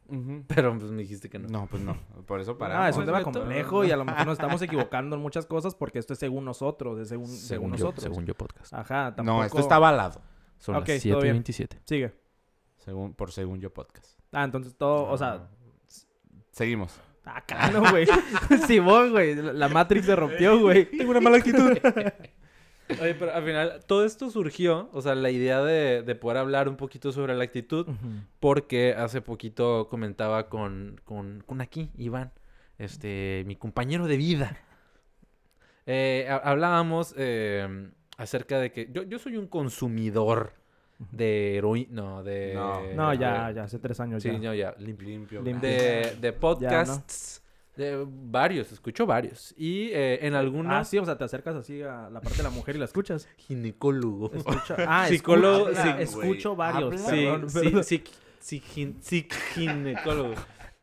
[0.47, 1.47] pero pues me dijiste que no.
[1.49, 1.95] No, pues no.
[2.25, 2.89] Por eso Ah, paramos.
[2.89, 5.99] es un tema complejo y a lo mejor nos estamos equivocando en muchas cosas porque
[5.99, 8.03] esto es según nosotros, es según, según, Según, yo, nosotros.
[8.03, 8.73] según yo podcast.
[8.73, 9.37] Ajá, tampoco...
[9.39, 10.21] No, esto está avalado.
[10.57, 11.43] Son Ok, las todo bien.
[11.43, 11.79] 7.27.
[11.85, 12.13] Sigue.
[12.77, 14.19] Según, por según yo podcast.
[14.31, 15.17] Ah, entonces todo, o Ah.
[15.17, 15.49] sea,
[16.51, 16.99] Seguimos.
[17.25, 18.07] Ah, claro, güey.
[18.67, 19.35] Simón, güey.
[19.35, 20.85] La Matrix se rompió, güey.
[20.97, 21.77] Tengo una mala actitud.
[23.01, 26.67] Oye, pero al final, todo esto surgió, o sea, la idea de, de poder hablar
[26.67, 27.85] un poquito sobre la actitud,
[28.39, 32.31] porque hace poquito comentaba con, con, con aquí, Iván,
[32.79, 34.57] este, mi compañero de vida.
[35.85, 40.53] Eh, ha- hablábamos eh, acerca de que yo, yo soy un consumidor
[41.11, 42.53] de heroína, no, de...
[42.53, 42.81] No.
[42.93, 44.37] No, ya, ya, hace tres años Sí, ya.
[44.37, 45.07] no, ya, limpio.
[45.07, 45.41] Limpio.
[45.41, 45.69] Limpio.
[45.69, 47.41] De, de podcasts,
[47.77, 49.53] de varios, escucho varios.
[49.57, 50.73] Y eh, en algunos...
[50.73, 52.85] Ah, sí, o sea, te acercas así a la parte de la mujer y la
[52.85, 53.27] escuchas.
[53.37, 54.31] Ginecólogo.
[54.33, 54.75] Escucha...
[54.87, 56.99] Ah, Psicólogo, escucha- sí, escucho varios.
[56.99, 57.83] Sí, perdón, sí, perdón.
[57.85, 58.03] sí,
[58.39, 60.33] sí, gin- sí, ginecólogo.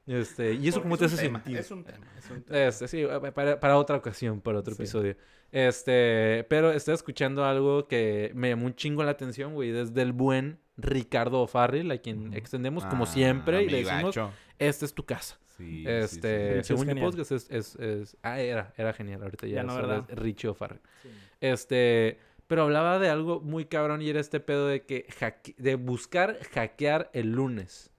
[0.06, 1.58] Este, ¿y eso Porque cómo es te hace tema, sentir?
[1.58, 2.58] Es un tema, es un tema.
[2.66, 3.04] Este, sí,
[3.34, 4.82] para, para otra ocasión, para otro Sí.
[4.82, 5.16] episodio.
[5.50, 10.12] Este, pero estoy escuchando algo que me llamó un chingo la atención, güey, desde el
[10.12, 14.30] buen Ricardo O'Farrill, a quien extendemos como Ah, siempre y le decimos, gacho.
[14.58, 15.38] esta es tu casa.
[15.56, 19.46] Sí, sí, este, Richie según mi podcast es, es, es- ah, era, era genial, ahorita
[19.46, 20.80] ya, Ya no, Richie O'Farrill.
[21.02, 21.08] Sí.
[21.40, 25.76] Este, pero hablaba de algo muy cabrón y era este pedo de que hacke- de
[25.76, 27.90] buscar hackear el lunes.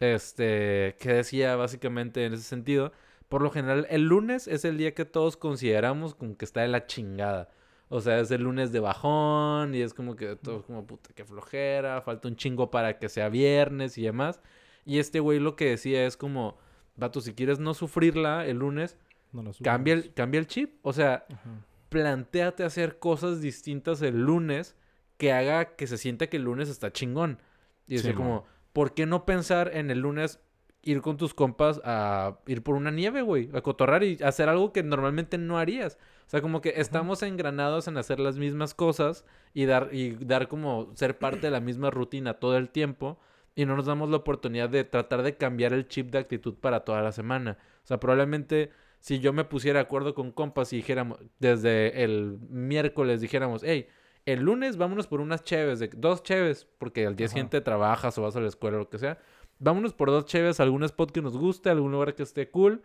[0.00, 2.92] Este, que decía básicamente en ese sentido,
[3.28, 6.68] por lo general el lunes es el día que todos consideramos como que está de
[6.68, 7.48] la chingada.
[7.88, 11.24] O sea, es el lunes de bajón y es como que todo como puta que
[11.24, 14.40] flojera, falta un chingo para que sea viernes y demás.
[14.84, 16.58] Y este güey lo que decía es como,
[16.96, 18.96] vato, si quieres no sufrirla el lunes,
[19.32, 20.78] No cambia el, cambia el chip.
[20.82, 21.50] O sea, Ajá.
[21.88, 24.76] plantéate hacer cosas distintas el lunes
[25.16, 27.38] que haga que se sienta que el lunes está chingón.
[27.86, 28.44] Y Sí, como,
[28.74, 30.40] ¿por qué no pensar en el lunes
[30.82, 33.48] ir con tus compas a ir por una nieve, güey?
[33.54, 35.96] A cotorrar y hacer algo que normalmente no harías.
[36.26, 40.48] O sea, como que estamos engranados en hacer las mismas cosas y dar, y dar
[40.48, 43.18] como ser parte de la misma rutina todo el tiempo.
[43.54, 46.80] Y no nos damos la oportunidad de tratar de cambiar el chip de actitud para
[46.80, 47.56] toda la semana.
[47.84, 52.38] O sea, probablemente si yo me pusiera de acuerdo con compas y dijéramos, desde el
[52.50, 53.86] miércoles dijéramos, hey,
[54.26, 57.32] el lunes vámonos por unas cheves, de, dos cheves, porque al día Ajá.
[57.32, 59.18] siguiente trabajas o vas a la escuela o lo que sea.
[59.58, 62.82] Vámonos por dos cheves, algún spot que nos guste, algún lugar que esté cool.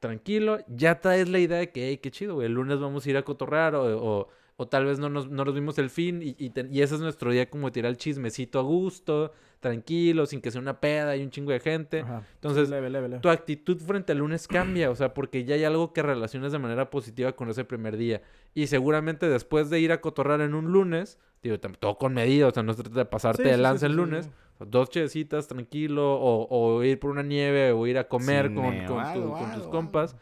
[0.00, 3.10] Tranquilo, ya traes la idea de que, hey, qué chido, güey, el lunes vamos a
[3.10, 4.28] ir a cotorrear o, o,
[4.60, 6.96] o tal vez no nos, no nos vimos el fin y, y, te- y ese
[6.96, 10.80] es nuestro día como de tirar el chismecito a gusto, tranquilo, sin que sea una
[10.80, 12.00] peda y un chingo de gente.
[12.00, 12.22] Ajá.
[12.34, 13.20] Entonces, leve, leve, leve.
[13.22, 16.58] tu actitud frente al lunes cambia, o sea, porque ya hay algo que relaciones de
[16.58, 18.20] manera positiva con ese primer día.
[18.54, 22.50] Y seguramente después de ir a cotorrar en un lunes, digo, todo con medida, o
[22.50, 25.46] sea, no se trata de pasarte Sí, de sí, lanza sí, el lunes, dos chevecitas
[25.48, 29.30] tranquilo, o, o ir por una nieve, o ir a comer con, con tu- algo,
[29.38, 30.16] con tus algo, compas.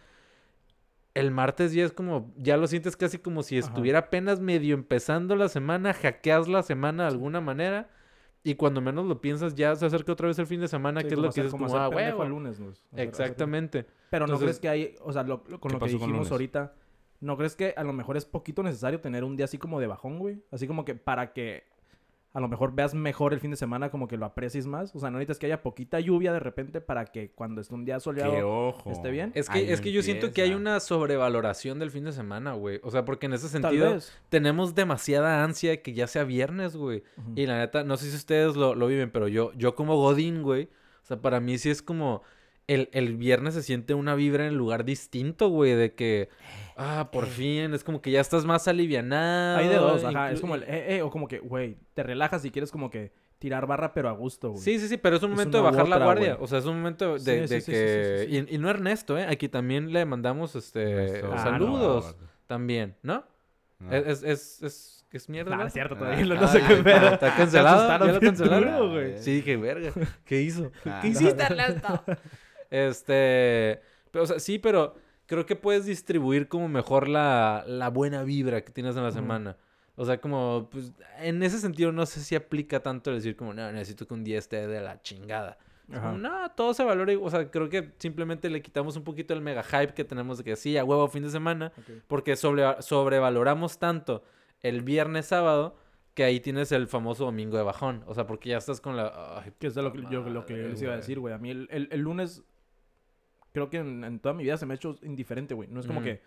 [1.18, 3.68] El martes ya es como, ya lo sientes casi como si Ajá.
[3.68, 7.88] estuviera apenas medio empezando la semana, hackeas la semana de alguna manera.
[8.44, 11.08] Y cuando menos lo piensas, ya se acerca otra vez el fin de semana, Sí,
[11.08, 12.22] que es lo que dices como como, ah, pendejo huevo.
[12.22, 12.60] el lunes.
[12.60, 13.86] Hacer- hacer- Exactamente.
[14.10, 16.72] Pero no crees que hay, o sea, lo- lo- con ¿Qué lo que dijimos ahorita,
[17.20, 19.88] ¿no crees que a lo mejor es poquito necesario tener un día así como de
[19.88, 20.40] bajón, güey?
[20.52, 21.64] Así como que para que
[22.38, 24.94] a lo mejor veas mejor el fin de semana, como que lo aprecies más.
[24.94, 27.84] O sea, no necesitas que haya poquita lluvia de repente para que cuando esté un
[27.84, 28.48] día soleado...
[28.48, 28.92] ojo.
[28.92, 29.32] ¿Esté bien?
[29.34, 32.52] Es que, Ahí es que yo siento que hay una sobrevaloración del fin de semana,
[32.52, 32.78] güey.
[32.84, 37.02] O sea, porque en ese sentido tenemos demasiada ansia de que ya sea viernes, güey.
[37.34, 40.44] Y la neta, no sé si ustedes lo, lo viven, pero yo, yo como Godín,
[40.44, 40.68] güey.
[41.02, 42.22] O sea, para mí sí es como...
[42.68, 45.74] El, el viernes se siente una vibra en el lugar distinto, güey.
[45.74, 46.28] De que...
[46.76, 47.74] Ah, por fin.
[47.74, 49.58] Es como que ya estás más alivianado.
[49.58, 50.30] Hay de dos, ajá.
[50.30, 53.10] Es como el, eh, eh, o como que, güey, te relajas y quieres como que
[53.38, 54.62] tirar barra, pero a gusto, güey.
[54.62, 56.34] Sí, sí, sí, pero es un Es momento de bajar la guardia.
[56.34, 56.44] güey.
[56.44, 58.26] O sea, es un momento de, Sí, de sí, sí, sí, que...
[58.28, 59.26] sí, sí, Y, y no Ernesto, ¿eh?
[59.28, 62.16] Aquí también le mandamos este Ah, saludos.
[62.46, 63.24] También, ¿no?
[63.78, 63.92] No.
[63.92, 65.50] Es, es, es, es, es mierda.
[65.52, 65.66] Nah, ¿verdad?
[65.68, 67.08] es cierto, Ah, todavía no, ah, no sé qué pedo.
[67.08, 67.76] Está cancelado.
[67.76, 68.72] asustaron ¿Ya lo bien cancelaron?
[68.76, 69.18] duro, güey.
[69.18, 69.92] Sí, dije, verga.
[70.24, 70.70] ¿Qué hizo?
[70.84, 70.98] Ah.
[71.02, 72.04] ¿Qué hiciste, Ernesto?
[72.70, 73.80] Este.
[74.10, 74.94] Pero, o sea, sí, pero
[75.26, 79.56] creo que puedes distribuir como mejor la, la buena vibra que tienes en la semana.
[79.96, 83.70] O sea, como, pues, en ese sentido no sé si aplica tanto decir como, no,
[83.72, 85.58] necesito que un día esté de la chingada.
[85.92, 86.12] Ajá.
[86.12, 87.14] no, todo se valora.
[87.18, 90.44] O sea, creo que simplemente le quitamos un poquito el mega hype que tenemos de
[90.44, 91.72] que sí, a huevo fin de semana.
[92.06, 94.22] Porque sobre, sobrevaloramos tanto
[94.60, 95.76] el viernes, sábado,
[96.14, 98.04] que ahí tienes el famoso domingo de bajón.
[98.06, 99.40] O sea, porque ya estás con la...
[99.42, 101.32] ay, Que es lo que, yo, lo que les iba a decir, güey.
[101.34, 102.42] A mí el, el- el lunes,
[103.52, 105.68] creo que en, en toda mi vida se me ha hecho indiferente, güey.
[105.68, 106.20] No es como que,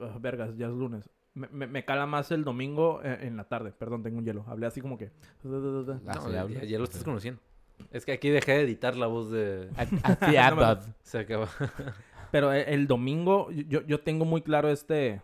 [0.00, 1.08] "Ah, vergas, ya es lunes.
[1.34, 3.72] Me, me- me cala más el domingo eh, en, la tarde.
[3.72, 4.44] Perdón, tengo un hielo.
[4.48, 5.10] Hablé así como que...
[6.06, 7.40] Ah, No, ya, ya- ya lo estás conociendo.
[7.92, 9.68] Es que aquí dejé de editar la voz de...
[9.76, 9.96] Así.
[11.02, 11.48] Se acaba.
[12.30, 15.22] Pero el, el domingo, yo, yo tengo muy claro este...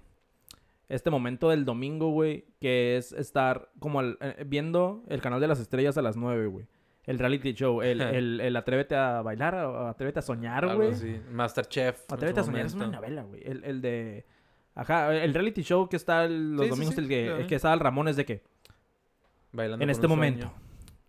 [0.88, 5.48] Este momento del domingo, güey, que es estar como al- eh, viendo el canal de
[5.48, 6.66] las estrellas a las 9, güey.
[7.06, 10.92] El reality show, el, el, el Atrévete a bailar o Atrévete a soñar, güey.
[11.30, 12.10] Masterchef.
[12.12, 13.42] Atrévete a soñar es una novela, güey.
[13.44, 14.26] El, el de...
[14.74, 17.72] Ajá, el reality show que está los Sí, domingos, sí, el, que, el que estaba
[17.74, 18.42] el Ramón es de que
[19.52, 20.60] Bailando en este momento sueño.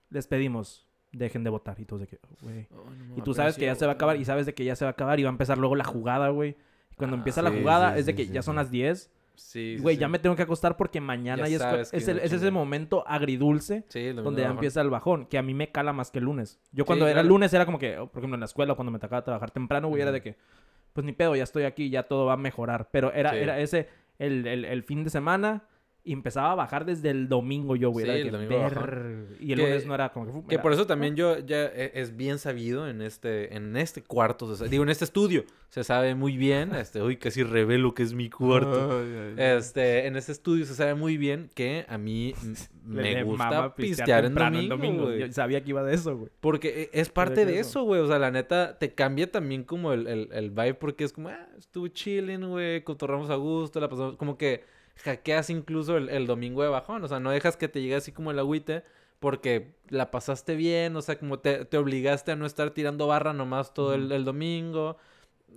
[0.09, 1.77] les pedimos, dejen de votar.
[1.79, 2.67] Y todos de que, güey.
[2.71, 4.63] Oh, no Y tú sabes que ya se va a acabar y sabes de que
[4.63, 6.55] ya se va a acabar y va a empezar luego la jugada, güey.
[6.91, 9.11] Y cuando Ah, empieza la jugada es de que ya son las 10.
[9.37, 10.01] Sí, Güey, sí.
[10.01, 12.51] ya me tengo que acostar porque mañana Ya ya es, es, viene el- es ese
[12.51, 16.19] momento agridulce Sí, donde ya empieza el bajón, que a mí me cala más que
[16.19, 16.59] el lunes.
[16.71, 17.29] Yo cuando era claro.
[17.29, 20.01] lunes era como que, por ejemplo, en la escuela, cuando me tocaba trabajar temprano, güey,
[20.01, 20.35] era de que,
[20.93, 22.89] pues ni pedo, ya estoy aquí, ya todo va a mejorar.
[22.91, 25.63] Pero era, era ese, el, el, el fin de semana,
[26.07, 28.05] y empezaba a bajar desde el domingo yo, güey.
[28.05, 28.55] Sí, el que, domingo
[29.39, 30.31] Y el Que- lunes no era como que...
[30.31, 33.75] fu- Que era- por eso también yo ya e- es bien sabido en este en
[33.77, 37.93] este cuarto, se digo en este estudio, se sabe muy bien, este, uy, casi revelo
[37.93, 39.01] que es mi cuarto.
[39.37, 42.33] Este, en este estudio se sabe muy bien que a mí
[42.85, 45.19] me gusta pistear en domingo, güey.
[45.19, 46.31] Yo sabía que iba de eso, güey.
[46.39, 47.69] Porque e- es parte de eso.
[47.69, 48.01] eso, güey.
[48.01, 51.29] O sea, la neta, te cambia también como el, el, el vibe porque es como,
[51.29, 54.63] ah, estuve chilling, güey, cotorramos a gusto, la pasamos, como que
[55.03, 57.03] hackeas incluso el, el domingo de bajón.
[57.03, 58.83] O sea, no dejas que te llegue así como el agüite
[59.19, 63.33] porque la pasaste bien, o sea, como te, te obligaste a no estar tirando barra
[63.33, 64.97] nomás todo el, el domingo.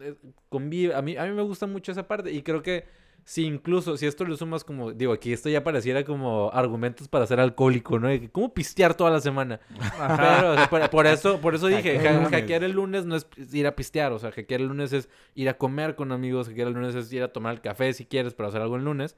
[0.01, 0.15] Eh,
[0.49, 2.85] Convive, a mí, a mí me gusta mucho esa parte y creo que
[3.31, 7.29] si incluso, si esto lo sumas como, digo, aquí esto ya pareciera como argumentos para
[7.29, 8.09] ser alcohólico, ¿no?
[8.33, 9.61] ¿Cómo pistear toda la semana?
[9.71, 12.31] Pero, o sea, por, por eso, por eso dije, ja- lunes.
[12.31, 15.49] hackear el lunes no es ir a pistear, o sea, hackear el lunes es ir
[15.49, 18.35] a comer con amigos, hackear el lunes es ir a tomar el café si quieres,
[18.35, 19.15] pero hacer algo el lunes.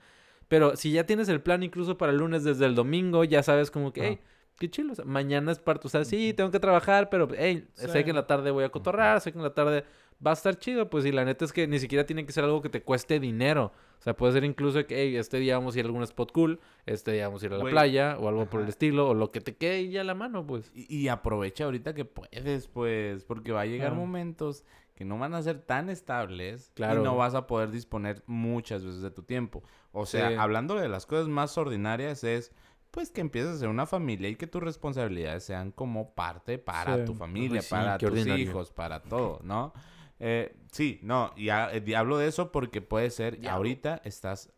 [0.47, 3.71] Pero si ya tienes el plan incluso para el lunes desde el domingo, ya sabes
[3.71, 4.19] como que, hey,
[4.63, 7.67] qué chido, o sea, mañana es parte, o sea, sí, tengo que trabajar, pero, hey,
[7.75, 9.85] sé que en la tarde voy a cotorrar, sé que en la tarde
[10.25, 12.45] va a estar chido, pues, y la neta es que ni siquiera tiene que ser
[12.45, 13.73] algo que te cueste dinero.
[13.99, 16.31] O sea, puede ser incluso que, hey, este día vamos a ir a algún spot
[16.31, 19.15] cool, este día vamos a ir a la playa, o algo por el estilo, o
[19.15, 20.71] lo que te quede ya a la mano, pues.
[20.75, 25.35] Y, y aprovecha ahorita que puedes, pues, porque va a llegar momentos que no van
[25.35, 27.01] a ser tan estables Claro.
[27.01, 29.63] y no vas a poder disponer muchas veces de tu tiempo.
[29.91, 30.35] O sea, Sí.
[30.39, 32.53] hablando de las cosas más ordinarias es
[32.93, 36.99] pues que empieces a ser una familia y que tus responsabilidades sean como parte para
[36.99, 37.05] Sí.
[37.07, 38.45] tu familia, Uy, sí, para tus ordinario.
[38.51, 39.73] hijos, para todo, ¿no?
[40.21, 43.57] Eh, sí, no, y ha- eh, hablo de eso porque puede ser, Diablo.
[43.57, 44.53] ahorita estás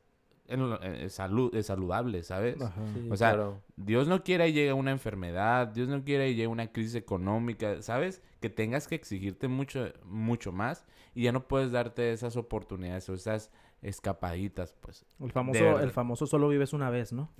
[0.46, 2.60] en, lo- en salud, es saludable, ¿sabes?
[2.60, 2.82] Ajá.
[3.10, 3.62] O sea, claro.
[3.76, 7.80] Dios no quiera y llegue una enfermedad, Dios no quiera y llegue una crisis económica,
[7.80, 8.20] ¿sabes?
[8.40, 13.14] Que tengas que exigirte mucho, mucho más y ya no puedes darte esas oportunidades o
[13.14, 13.50] esas
[13.84, 15.04] escapaditas, pues.
[15.20, 17.30] El famoso, el famoso solo vives una vez, ¿no?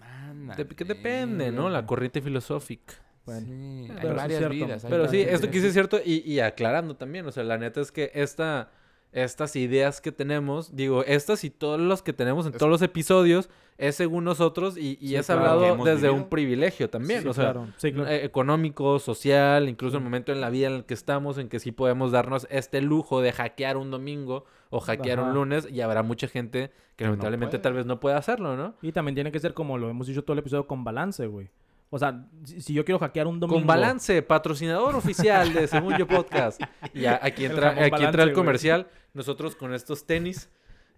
[0.57, 1.69] De- que depende, ¿no?
[1.69, 2.95] La corriente filosófica.
[3.27, 3.47] Bueno.
[3.47, 4.55] Sí, hay Pero sí es varias cierto.
[4.55, 4.85] vidas.
[4.85, 7.57] hay Pero sí, esto que hice es cierto y, y aclarando también, o sea, la
[7.57, 8.71] neta es que esta,
[9.13, 12.83] estas ideas que tenemos, digo, estas y todos los que tenemos en Es- todos los
[12.83, 15.41] episodios, es según nosotros y, y Sí, es claro.
[15.51, 16.15] hablado desde vivido.
[16.15, 17.69] un privilegio también, Sí, o sea, claro.
[17.79, 18.09] Sí, claro.
[18.11, 21.59] eh, económico, social, incluso el momento en la vida en el que estamos, en que
[21.59, 26.03] sí podemos darnos este lujo de hackear un domingo o hackear un lunes y habrá
[26.03, 28.75] mucha gente que lamentablemente tal vez no pueda hacerlo, ¿no?
[28.83, 31.49] Y también tiene que ser como lo hemos dicho todo el episodio con balance, güey.
[31.91, 33.61] O sea, si, yo quiero hackear un domingo...
[33.61, 36.61] Con Balance, patrocinador oficial de Según Yo Podcast.
[36.93, 38.89] Y aquí entra, jamón aquí Balance, entra el comercial.
[39.13, 40.51] Nosotros con estos tenis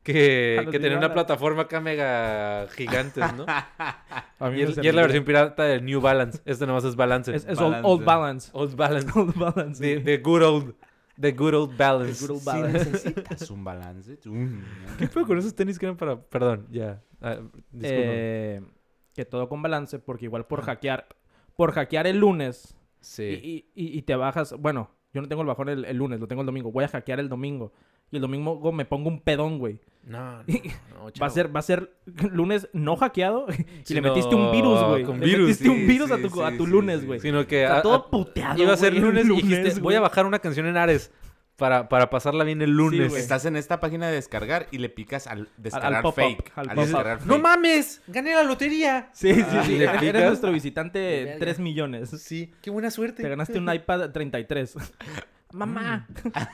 [0.03, 3.45] que, que tienen una plataforma acá mega gigantes, ¿no?
[4.39, 6.41] A mí Y es, y es la versión pirata del New Balance.
[6.45, 7.35] Este nomás es Balance.
[7.35, 7.87] Es, es Balance.
[7.87, 8.51] old, old balance.
[8.53, 9.13] Old Balance.
[9.19, 9.81] Old balance.
[9.83, 10.75] The, the good old.
[11.21, 12.21] The good old balance.
[12.21, 12.91] The good old Si balance.
[12.91, 14.19] necesitas un balance.
[14.25, 14.61] mm,
[14.99, 16.21] ¿Qué fue con esos tenis que eran para...?
[16.21, 17.03] Perdón, ya.
[17.21, 17.37] Ah,
[17.71, 17.83] disculpa.
[17.83, 18.63] Eh,
[19.15, 21.07] que todo con balance, porque igual por hackear...
[21.57, 23.23] Por hackear el lunes sí.
[23.23, 24.53] y, y- y te bajas...
[24.59, 26.71] Bueno, yo no tengo el bajón el, el lunes, lo tengo el domingo.
[26.71, 27.73] Voy a hackear el domingo.
[28.11, 29.81] Y el domingo me pongo un pedón, güey.
[30.05, 31.93] No, no, no, Va a ser, va a ser
[32.31, 35.03] lunes no hackeado y Sino le metiste un virus, güey.
[35.03, 37.07] con Le metiste sí, un virus a sí, tu, a tu sí, lunes, sí.
[37.07, 37.19] güey.
[37.21, 37.67] Sino que...
[37.67, 40.67] Sea, a- todo puteado, Iba a ser lunes y dijiste, voy a bajar una canción
[40.67, 41.11] en Ares
[41.57, 43.15] para, para pasarla bien el lunes.
[43.17, 46.53] Estás en esta página de descargar y le picas al descargar fake.
[46.55, 47.43] al Al, descargar ¡No fake.
[47.43, 48.03] mames!
[48.07, 49.09] ¡Gané la lotería!
[49.13, 49.73] Sí, sí, Ah, sí.
[49.73, 50.23] ¿y le Eres picas?
[50.25, 51.39] nuestro visitante Verga.
[51.41, 52.11] 3 millones.
[52.11, 53.25] Sí, qué buena suerte.
[53.25, 54.77] Te ganaste un iPad 33.
[55.57, 56.07] Mamá.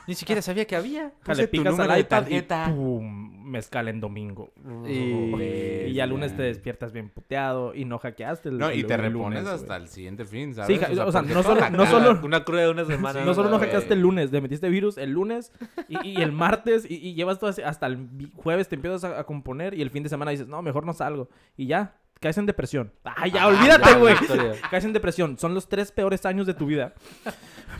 [0.07, 1.11] Ni siquiera sabía que había.
[1.23, 2.67] Puse Le picas al iPad tarjeta.
[2.69, 3.33] y ¡pum!
[3.43, 4.51] Mezcal en domingo.
[4.87, 8.87] Y- Y ya lunes te despiertas bien puteado y no hackeaste el No, y el-
[8.87, 11.85] te el repones lunes, hasta el siguiente fin, Sí, o sea, no solo- no hackeado.
[11.87, 13.23] solo- Una cruda de una semana.
[13.25, 15.51] No solo no hackeaste el lunes, le metiste virus el lunes
[15.89, 19.19] y, y el martes y, y llevas todo así- hasta el jueves te empiezas a,
[19.19, 21.29] a componer y el fin de semana dices, no, mejor no salgo.
[21.57, 22.93] Y ya, caes en depresión.
[23.03, 24.15] ¡Ay, ya, Ah, olvídate, güey!
[24.71, 25.37] Caes en depresión.
[25.37, 26.93] Son los tres peores años de tu vida.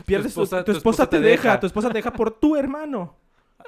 [0.05, 1.59] Pierdes tu esposa- tu tu esposa, esposa te te deja, deja.
[1.59, 3.15] tu esposa te deja por tu hermano.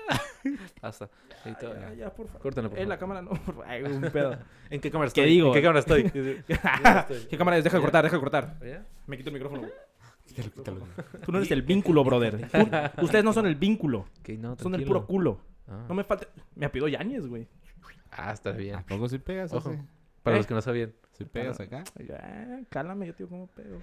[0.81, 1.09] Hasta.
[1.43, 1.55] Ahí.
[1.61, 2.41] Ya, ya, por favor.
[2.41, 2.99] Córtalo, por En la favor.
[2.99, 3.65] cámara no, por favor.
[3.67, 4.37] Ay, un pedo.
[4.69, 5.31] ¿En qué cámara ¿Qué estoy?
[5.33, 5.47] digo?
[5.47, 6.03] ¿En qué cámara estoy?
[7.29, 7.63] ¿Qué cámara es?
[7.63, 8.57] Deja de cortar, deja de cortar.
[9.07, 9.67] Me quito el micrófono.
[11.25, 12.49] Tú no eres el vínculo, brother.
[12.49, 14.05] Tú- ustedes no son el vínculo.
[14.19, 15.39] Ok, no, Son el puro culo.
[15.67, 15.85] Ah.
[15.87, 16.27] No me falta...
[16.55, 17.47] Me apido Yáñez, güey.
[18.11, 18.75] Ah, está bien.
[18.75, 19.75] ¿A poco si pegas Ojo.
[20.23, 20.39] Para ¿Eh?
[20.39, 20.93] los que no sabían.
[21.17, 21.83] ¿Si pegas acá?
[22.05, 23.79] Ya, cálame, yo te digo cómo pedo.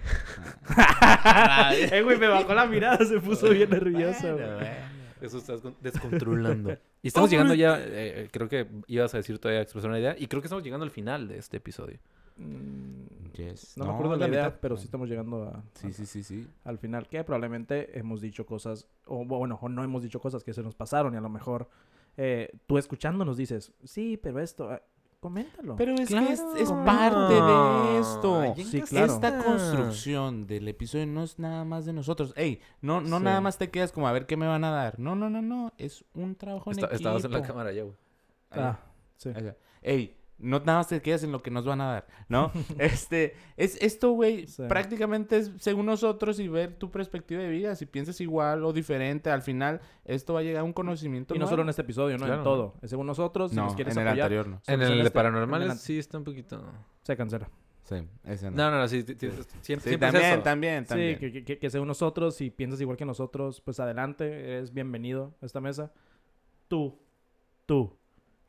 [0.67, 1.71] Ah.
[1.91, 4.93] eh, güey, me bajó la mirada, se puso bien nervioso, güey.
[5.21, 6.77] Eso estás con- descontrolando.
[7.01, 10.27] y estamos llegando ya, eh, creo que ibas a decir todavía, expresar una idea, y
[10.27, 11.97] creo que estamos llegando al final de este episodio.
[12.37, 13.03] Mm,
[13.33, 13.75] Yes.
[13.77, 14.59] No, me acuerdo de la idea, mitad.
[14.61, 16.47] pero sí estamos llegando a, Sí, sí, sí, sí.
[16.65, 17.07] al final.
[17.07, 20.75] Que probablemente hemos dicho cosas, o bueno, o no hemos dicho cosas que se nos
[20.75, 21.67] pasaron y a lo mejor
[22.15, 24.83] eh, tú escuchándonos dices, sí, pero esto, eh,
[25.23, 25.75] coméntalo.
[25.77, 26.27] Pero es Claro.
[26.27, 28.41] que es, es parte de esto.
[28.41, 29.13] Ay, Sí, venga, claro.
[29.13, 29.43] Esta está.
[29.45, 32.33] construcción del episodio no es nada más de nosotros.
[32.35, 33.23] Ey, no, no Sí.
[33.23, 34.99] nada más te quedas como a ver qué me van a dar.
[34.99, 35.71] No, no, no, no.
[35.77, 36.93] Es un trabajo en equipo.
[36.93, 37.95] estabas en la cámara ya, güey.
[38.51, 38.79] Ah,
[39.17, 39.29] sí.
[39.81, 42.51] Ey, no nada más te quedas en lo que nos van a dar, ¿no?
[42.77, 44.63] este, es esto, güey, Sí.
[44.67, 47.75] prácticamente es según nosotros y ver tu perspectiva de vida.
[47.75, 51.39] Si piensas igual o diferente, al final esto va a llegar a un conocimiento Y
[51.39, 52.25] no solo en este episodio, ¿no?
[52.25, 52.41] Claro.
[52.41, 52.73] En todo.
[52.81, 54.61] Es según nosotros, si No, nos quieres en el anterior no.
[54.67, 56.63] En el de este- paranormales en el- sí está un poquito...
[57.01, 57.49] se cancela.
[57.83, 58.55] Sí, ese no.
[58.55, 60.41] No, no, no, sí, siempre, Sí, siempre es también, eso.
[60.41, 61.19] también, también.
[61.19, 64.25] Sí, que, que, que según nosotros, si piensas igual que nosotros, pues adelante,
[64.55, 65.91] eres bienvenido a esta mesa.
[66.69, 66.97] Tú,
[67.65, 67.97] tú,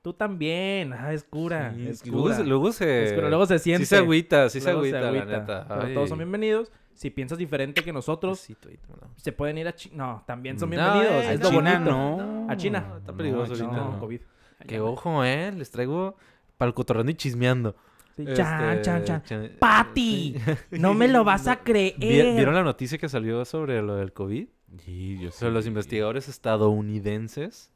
[0.05, 0.93] tú también.
[0.93, 2.35] Ah, es cura, Sí, es luego, cura.
[2.37, 3.05] se- luego se...
[3.07, 3.87] Es cura, luego se siente.
[3.87, 5.25] Sí se agüita, sí se agüita, la agüita.
[5.27, 5.65] neta.
[5.67, 5.95] Pero Ay.
[5.95, 6.71] todos son bienvenidos.
[6.93, 8.47] Si piensas diferente que nosotros,
[9.17, 9.95] se pueden ir a China.
[9.97, 11.25] No, también son No, bienvenidos.
[11.25, 11.91] eh, es lo China bonito.
[11.91, 12.47] no.
[12.51, 12.95] A China.
[12.99, 13.99] Está peligroso No, ahorita.
[13.99, 14.21] COVID.
[14.69, 16.17] Que ojo, eh, les traigo
[16.59, 17.75] para el cotorreo y chismeando.
[18.15, 19.23] Sí, Este, Chan, chan, chan.
[19.25, 20.37] chan- ¡Pati!
[20.71, 21.95] No me lo vas a creer.
[21.99, 24.47] ¿Vi- ¿Vieron la noticia que salió sobre lo del COVID?
[24.85, 27.73] Sí, yo Sobre los investigadores estadounidenses.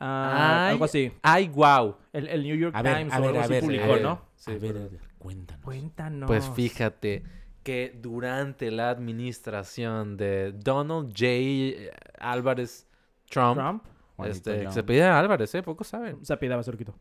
[0.00, 0.72] Ah, Ay.
[0.72, 1.12] algo así.
[1.22, 1.96] ¡Ay, wow!
[2.12, 3.96] El, el New York A ver, Times a o ver, algo a así ver, publicó,
[3.96, 4.22] eh, ¿no?
[4.36, 5.64] Sí, a ver, pero- a ver, cuéntanos.
[5.64, 6.26] Cuéntanos.
[6.28, 7.24] Pues fíjate
[7.64, 11.92] que durante la administración de Donald J.
[12.18, 12.86] Álvarez
[13.28, 13.84] Trump, Trump
[14.24, 15.62] este, se pedía Álvarez, ¿eh?
[15.62, 16.24] Pocos saben.
[16.24, 16.94] se apidaba cerquito.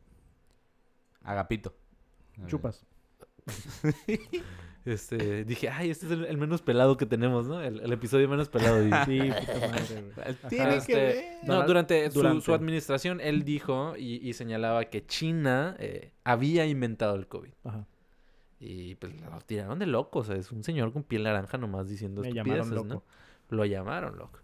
[1.23, 1.73] Agapito.
[2.47, 2.85] Chupas.
[4.87, 7.61] Este, dije, ay, este es el, el menos pelado que tenemos, ¿no?
[7.61, 8.81] El, el episodio menos pelado.
[8.81, 10.35] Y- Sí, puta madre, güey.
[10.49, 11.25] Tiene Este, que ver.
[11.43, 17.27] No, durante, su- administración, él dijo y, y señalaba que China eh, había inventado el
[17.27, 17.51] COVID.
[17.65, 17.85] Ajá.
[18.59, 20.19] Y pues lo tiraron de loco.
[20.19, 23.03] O sea, es un señor con piel naranja nomás diciendo Me estupideces, llamaron ¿no?
[23.49, 24.39] Lo llamaron loco.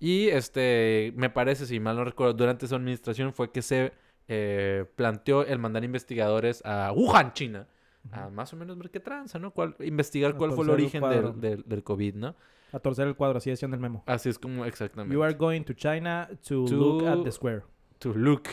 [0.00, 3.92] Y este, me parece, si mal no recuerdo, durante su administración fue que se
[4.28, 7.66] eh, planteó el mandar investigadores a Wuhan, China.
[8.12, 9.50] A más o menos ver qué tranza, ¿no?
[9.52, 12.36] Cuál, investigar A cuál fue el origen del, del, del COVID, ¿no?
[12.72, 14.02] A torcer el cuadro, así decía en el memo.
[14.06, 15.14] Así es como exactamente.
[15.14, 17.62] You are going to China to, To- look at the square.
[18.00, 18.42] To look.
[18.44, 18.52] to,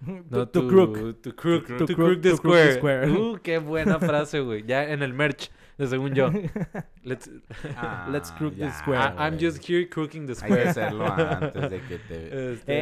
[0.30, 0.94] No, to crook.
[0.94, 1.12] To crook.
[1.22, 2.74] To To crook- crook the to crook the square.
[2.76, 3.10] square.
[3.10, 4.64] Uh, qué buena frase, güey.
[4.64, 6.30] Ya en el merch, de según yo.
[7.02, 7.28] Let's,
[7.76, 9.00] Ah, Let's crook the square.
[9.00, 10.68] I- I'm just here crooking the Hay que square.
[10.68, 12.52] hacerlo antes de que te...
[12.52, 12.72] Este,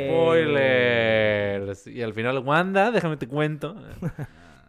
[0.00, 0.08] ¡Ey!
[0.08, 1.86] spoilers.
[1.88, 3.74] Y al final, Wanda, déjame te cuento.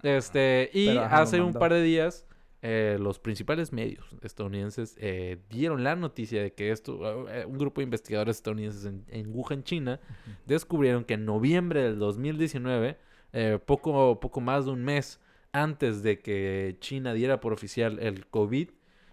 [0.06, 2.26] Este, y Pero, ajá, lo hace un par de días,
[2.62, 7.82] eh, los principales medios estadounidenses eh, dieron la noticia de que esto, eh, un grupo
[7.82, 10.00] de investigadores estadounidenses en, en Wuhan, China,
[10.46, 12.98] descubrieron que en noviembre del 2019,
[13.34, 15.20] eh, poco, poco más de un mes
[15.52, 18.70] antes de que China diera por oficial el COVID,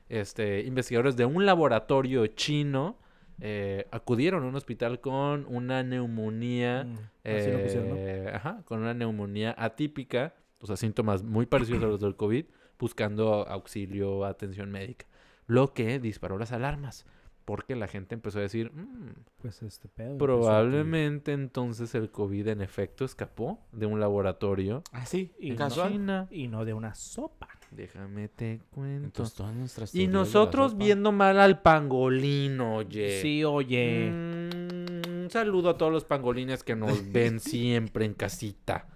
[0.09, 2.99] este, investigadores de un laboratorio chino
[3.41, 7.97] eh, acudieron a un hospital con una neumonía, Mm, lo pusieron, ¿no?
[7.97, 12.47] eh, ajá, con una neumonía atípica, o sea, síntomas muy parecidos a los del COVID,
[12.79, 15.05] buscando auxilio, atención médica.
[15.47, 17.05] Lo que disparó las alarmas,
[17.45, 19.11] porque la gente empezó a decir, "Mm,
[19.43, 20.17] Pues este pedo.
[20.17, 25.93] probablemente entonces el COVID en efecto escapó de un laboratorio Ah, sí, Y en casual.
[25.93, 26.21] China.
[26.23, 26.45] aquí.
[26.45, 27.49] Y no de una sopa.
[27.73, 29.07] Déjame te cuento.
[29.07, 33.21] Entonces, todas nuestras Y nosotros viendo mal al pangolino, oye.
[33.23, 34.11] Sí, oye.
[34.11, 38.87] Mm, un saludo a todos los pangolines que nos ven siempre en casita.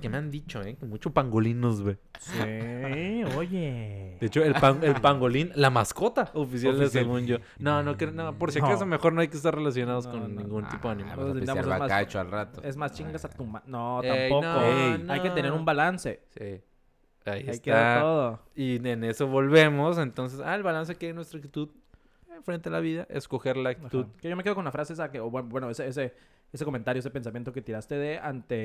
[0.00, 0.76] Que me han dicho, ¿eh?
[0.78, 1.98] Que mucho pangolín nos ve.
[2.20, 4.16] Sí, oye.
[4.20, 7.04] De hecho, el, pan- el pangolín, la mascota oficial, de Oficial.
[7.04, 7.38] según yo.
[7.58, 8.66] No, no, que- no, por si No.
[8.66, 10.40] acaso mejor no hay que estar relacionados No, con no.
[10.42, 11.16] ningún tipo de Ah, animal.
[11.16, 12.62] Vamos a pistear necesitamos más- bacacho al rato.
[12.62, 14.42] Es más chingas a tu ma- No, Ey, tampoco.
[14.46, 15.06] no, Ey.
[15.08, 16.20] Hay que tener un balance.
[16.38, 16.60] Sí.
[17.24, 18.00] Ahí Hay que dar está.
[18.00, 18.40] todo.
[18.54, 19.98] Y en eso volvemos.
[19.98, 21.68] Entonces, ah, el balance que hay en nuestra actitud
[22.44, 24.04] frente a la vida, escoger la actitud.
[24.04, 24.12] Ajá.
[24.20, 26.14] Que yo me quedo con la frase esa que, o bueno, ese, ese,
[26.52, 28.56] ese comentario, ese pensamiento que tiraste de ante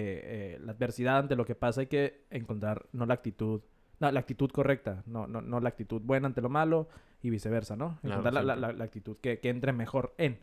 [0.56, 3.62] eh, la adversidad, ante lo que pasa, hay que encontrar no la actitud,
[4.00, 6.88] no, la actitud correcta, no, no, no la actitud buena ante lo malo
[7.22, 8.00] y viceversa, ¿no?
[8.02, 8.72] Claro, Encontrar la, la, siempre.
[8.74, 10.40] la- la actitud que, que entre mejor en.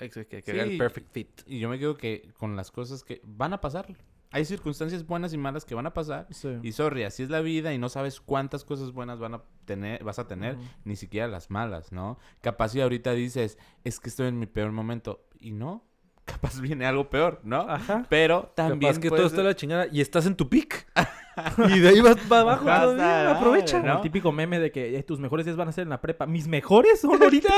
[0.00, 0.58] Exacto, que, que Sí.
[0.58, 1.42] el perfect fit.
[1.46, 3.86] Y yo me quedo que con las cosas que van a pasar.
[4.30, 6.26] hay circunstancias buenas y malas que van a pasar.
[6.30, 6.48] Sí.
[6.62, 10.02] Y sorry, así es la vida y no sabes cuántas cosas buenas van a tener,
[10.04, 12.18] vas a tener, ni siquiera las malas, ¿no?
[12.40, 15.26] Capaz si ahorita dices, es que estoy en mi peor momento.
[15.38, 15.84] Y no,
[16.24, 17.60] capaz viene algo peor, ¿no?
[17.62, 18.06] Ajá.
[18.08, 20.86] Pero también Capaz que todo está ser- la chingada y estás en tu pick.
[21.74, 22.64] y de ahí vas para abajo.
[22.64, 23.80] Todavía, madre, aprovecha.
[23.80, 23.96] ¿no?
[23.96, 26.26] El típico meme de que eh, tus mejores días van a ser en la prepa.
[26.26, 27.52] ¿Mis mejores son ahorita?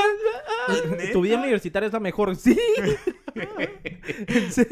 [1.13, 2.35] tu vida universitaria es la mejor.
[2.35, 2.57] Sí.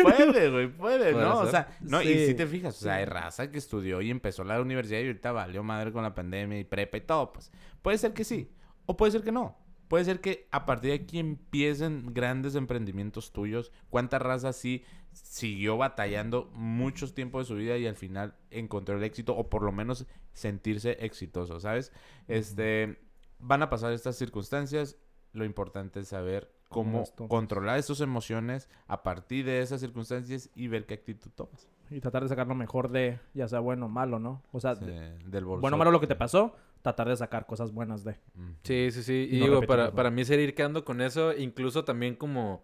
[0.01, 1.39] Puede, güey, puede, Puede ¿no?
[1.39, 4.43] O sea, no, y si te fijas, o sea, hay raza que estudió y empezó
[4.43, 7.51] la universidad y ahorita valió madre con la pandemia y prepa y todo, pues.
[7.81, 8.49] Puede ser que sí,
[8.85, 9.57] o puede ser que no.
[9.93, 13.71] Puede ser que a partir de aquí empiecen grandes emprendimientos tuyos.
[13.91, 19.03] ¿Cuánta raza sí siguió batallando muchos tiempos de su vida y al final encontró el
[19.03, 21.91] éxito o por lo menos sentirse exitoso, ¿sabes?
[22.27, 23.03] Este,
[23.37, 24.97] van a pasar estas circunstancias.
[25.31, 30.87] Lo importante es saber ¿Cómo controlar estas emociones a partir de esas circunstancias y ver
[30.87, 31.69] qué actitud tomas.
[31.91, 34.41] Y tratar de sacar lo mejor de, ya sea bueno o malo, ¿no?
[34.53, 35.61] O sea, Sí, del bolso.
[35.61, 38.13] bueno o malo lo que te pasó, tratar de sacar cosas buenas de.
[38.61, 39.27] Sí, sí, sí.
[39.31, 42.63] Y Y no digo, para, para mí sería ir quedando con eso, incluso también como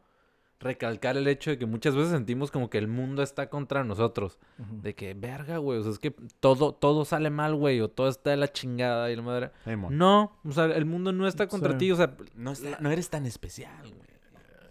[0.59, 4.37] recalcar el hecho de que muchas veces sentimos como que el mundo está contra nosotros.
[4.57, 6.11] De que, verga, güey, o sea, es que
[6.41, 9.51] todo, todo sale mal, güey, o todo está de la chingada y la madre.
[9.89, 11.77] No, o sea, el mundo no está contra Sí.
[11.77, 14.09] ti, o sea, No, está- no eres tan especial, güey.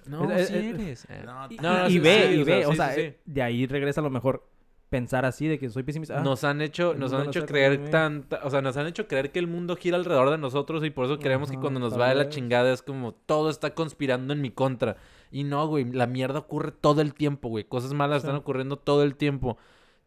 [0.07, 1.05] no, Es- sí es- eres.
[1.09, 1.22] eh.
[1.24, 2.92] No, Y, No, no, y sí, ve, sí, y o sea, ve, o sí, sea,
[2.94, 4.46] sí, eh, de ahí regresa a lo mejor
[4.91, 6.18] pensar así de que soy pesimista.
[6.18, 9.30] Ah, Nos han hecho, nos han hecho creer tanta, o sea, nos han hecho creer
[9.32, 12.09] que el mundo gira alrededor de nosotros y por eso creemos que cuando nos va
[12.09, 14.97] de la chingada es como todo está conspirando en mi contra.
[15.30, 17.64] Y no, güey, la mierda ocurre todo el tiempo, güey.
[17.64, 18.26] Cosas malas Sí.
[18.28, 19.59] están ocurriendo todo el tiempo.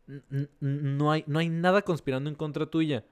[0.08, 3.06] N- No hay, no hay nada conspirando en contra tuya.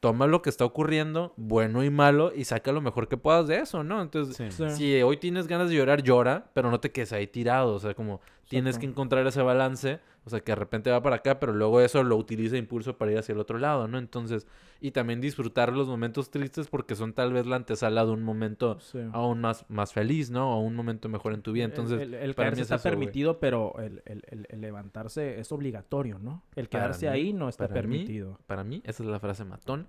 [0.00, 3.56] Toma lo que está ocurriendo, bueno y malo, y saca lo mejor que puedas de
[3.60, 4.02] eso, ¿no?
[4.02, 4.36] Entonces.
[4.54, 4.70] Sí.
[4.70, 7.72] si hoy tienes ganas de llorar, llora, pero no te quedes ahí tirado.
[7.74, 10.00] O sea, como tienes que encontrar ese balance.
[10.26, 13.12] O sea, que de repente va para acá, pero luego eso lo utiliza impulso para
[13.12, 13.98] ir hacia el otro lado, ¿no?
[13.98, 14.46] Entonces,
[14.80, 18.80] y también disfrutar los momentos tristes porque son tal vez la antesala de un momento
[18.80, 19.00] Sí.
[19.12, 20.56] aún más, más feliz, ¿no?
[20.56, 21.64] O un momento mejor en tu vida.
[21.66, 24.46] El- Entonces, el, el para caerse mí es está eso, permitido, pero el, el- el-
[24.48, 26.42] el levantarse es obligatorio, ¿no?
[26.56, 28.38] El quedarse mí- ahí no está para mí- permitido.
[28.46, 29.86] para mí, esa es la frase matón.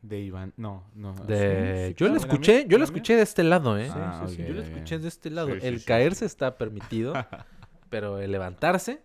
[0.00, 0.54] De Iván.
[0.56, 1.14] No, no.
[1.26, 1.88] De...
[1.88, 3.90] sí, yo la escuché, yo ¿La la escuché de este lado, ¿eh?
[3.94, 4.42] Ah, sí, sí.
[4.42, 4.66] ok, Yo la ok.
[4.68, 5.48] escuché de este lado.
[5.48, 6.24] Sí, sí, el sí, caerse sí.
[6.24, 7.12] está permitido,
[7.90, 9.02] pero el levantarse.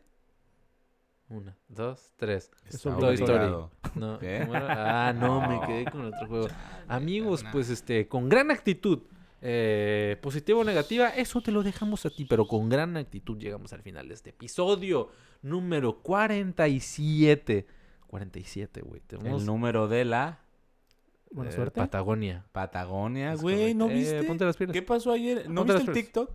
[1.28, 2.52] Una, dos, tres.
[2.68, 3.52] Está Toy Story.
[3.96, 4.20] No.
[4.54, 6.48] Ah, no, me quedé con otro juego.
[6.88, 9.00] Amigos, pues este, con gran actitud,
[9.42, 13.74] eh, positiva o negativa, eso te lo dejamos a ti, pero con gran actitud llegamos
[13.74, 15.10] al final de este episodio
[15.42, 17.66] número 47.
[18.08, 19.02] 47, güey.
[19.02, 20.46] Tenemos El número de la
[21.32, 21.82] Buena eh, suerte.
[21.82, 22.46] Patagonia.
[22.52, 23.74] Patagonia, güey.
[23.74, 23.90] ¿No.
[23.90, 24.24] Eh, viste?
[24.24, 24.74] ponte las pilas.
[24.74, 25.50] ¿Qué pasó ayer?
[25.50, 25.96] ¿No Ponte viste el.
[25.98, 26.32] TikTok?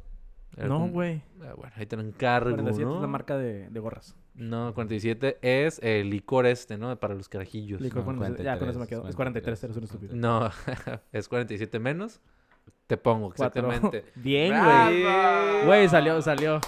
[0.57, 1.22] No, güey.
[1.42, 2.96] ah, bueno, ahí te lo encargo, 47 ¿no?
[2.96, 4.14] es la marca de, de gorras.
[4.34, 6.98] No, 47 es el licor este, ¿no?
[6.98, 7.80] Para los carajillos.
[7.80, 9.09] Licor no, con- ya con eso me 43, quedo.
[9.09, 10.14] Es 43, eres un estúpido.
[10.16, 10.51] No,
[11.12, 12.20] es 47 menos.
[12.86, 13.70] Te pongo, Cuatro.
[13.70, 14.05] exactamente.
[14.16, 15.64] Bien, güey.
[15.66, 16.61] Güey, salió, salió.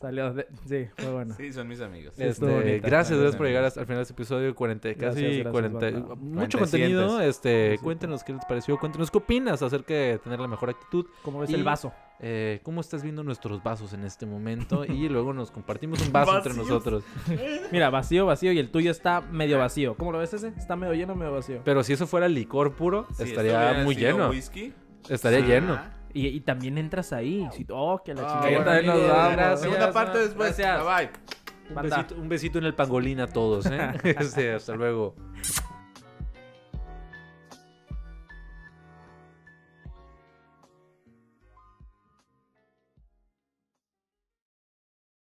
[0.00, 0.32] Salió.
[0.34, 1.34] de- Sí, fue bueno.
[1.34, 2.14] Sí, son mis amigos.
[2.16, 2.86] Sí, Este, bonita.
[2.86, 5.78] gracias, gracias por llegar hasta el final de este episodio 40, casi Gracias, gracias, 40,
[5.90, 6.00] banda.
[6.16, 7.28] mucho 40 contenido, sientes.
[7.36, 7.82] este, Sí.
[7.82, 11.50] cuéntenos qué les pareció, cuéntenos qué opinas acerca de tener la mejor actitud, ¿Cómo ves
[11.50, 11.92] Y- el vaso?
[12.20, 16.36] Eh, cómo estás viendo nuestros vasos en este momento y luego nos compartimos un vaso
[16.36, 17.04] entre nosotros.
[17.72, 18.52] Mira, vacío, vacío.
[18.52, 19.94] Y el tuyo está medio vacío.
[19.96, 20.48] ¿Cómo lo ves ese?
[20.56, 21.60] ¿Está medio lleno o medio vacío?
[21.64, 24.30] Pero si eso fuera licor puro, estaría muy lleno.
[24.30, 24.72] whisky,
[25.08, 25.78] Estaría ah, lleno.
[26.14, 27.46] Y, y también entras ahí.
[27.70, 28.48] Oh, que la Ah, chingada.
[28.48, 29.32] bueno, También nos amigos, vamos.
[29.36, 29.60] gracias.
[29.60, 30.56] Segunda parte después.
[30.56, 30.84] gracias.
[30.84, 31.10] Bye bye.
[31.68, 33.90] Un besito, un besito en el pangolín a todos, ¿eh?
[34.04, 35.14] Este, hasta luego.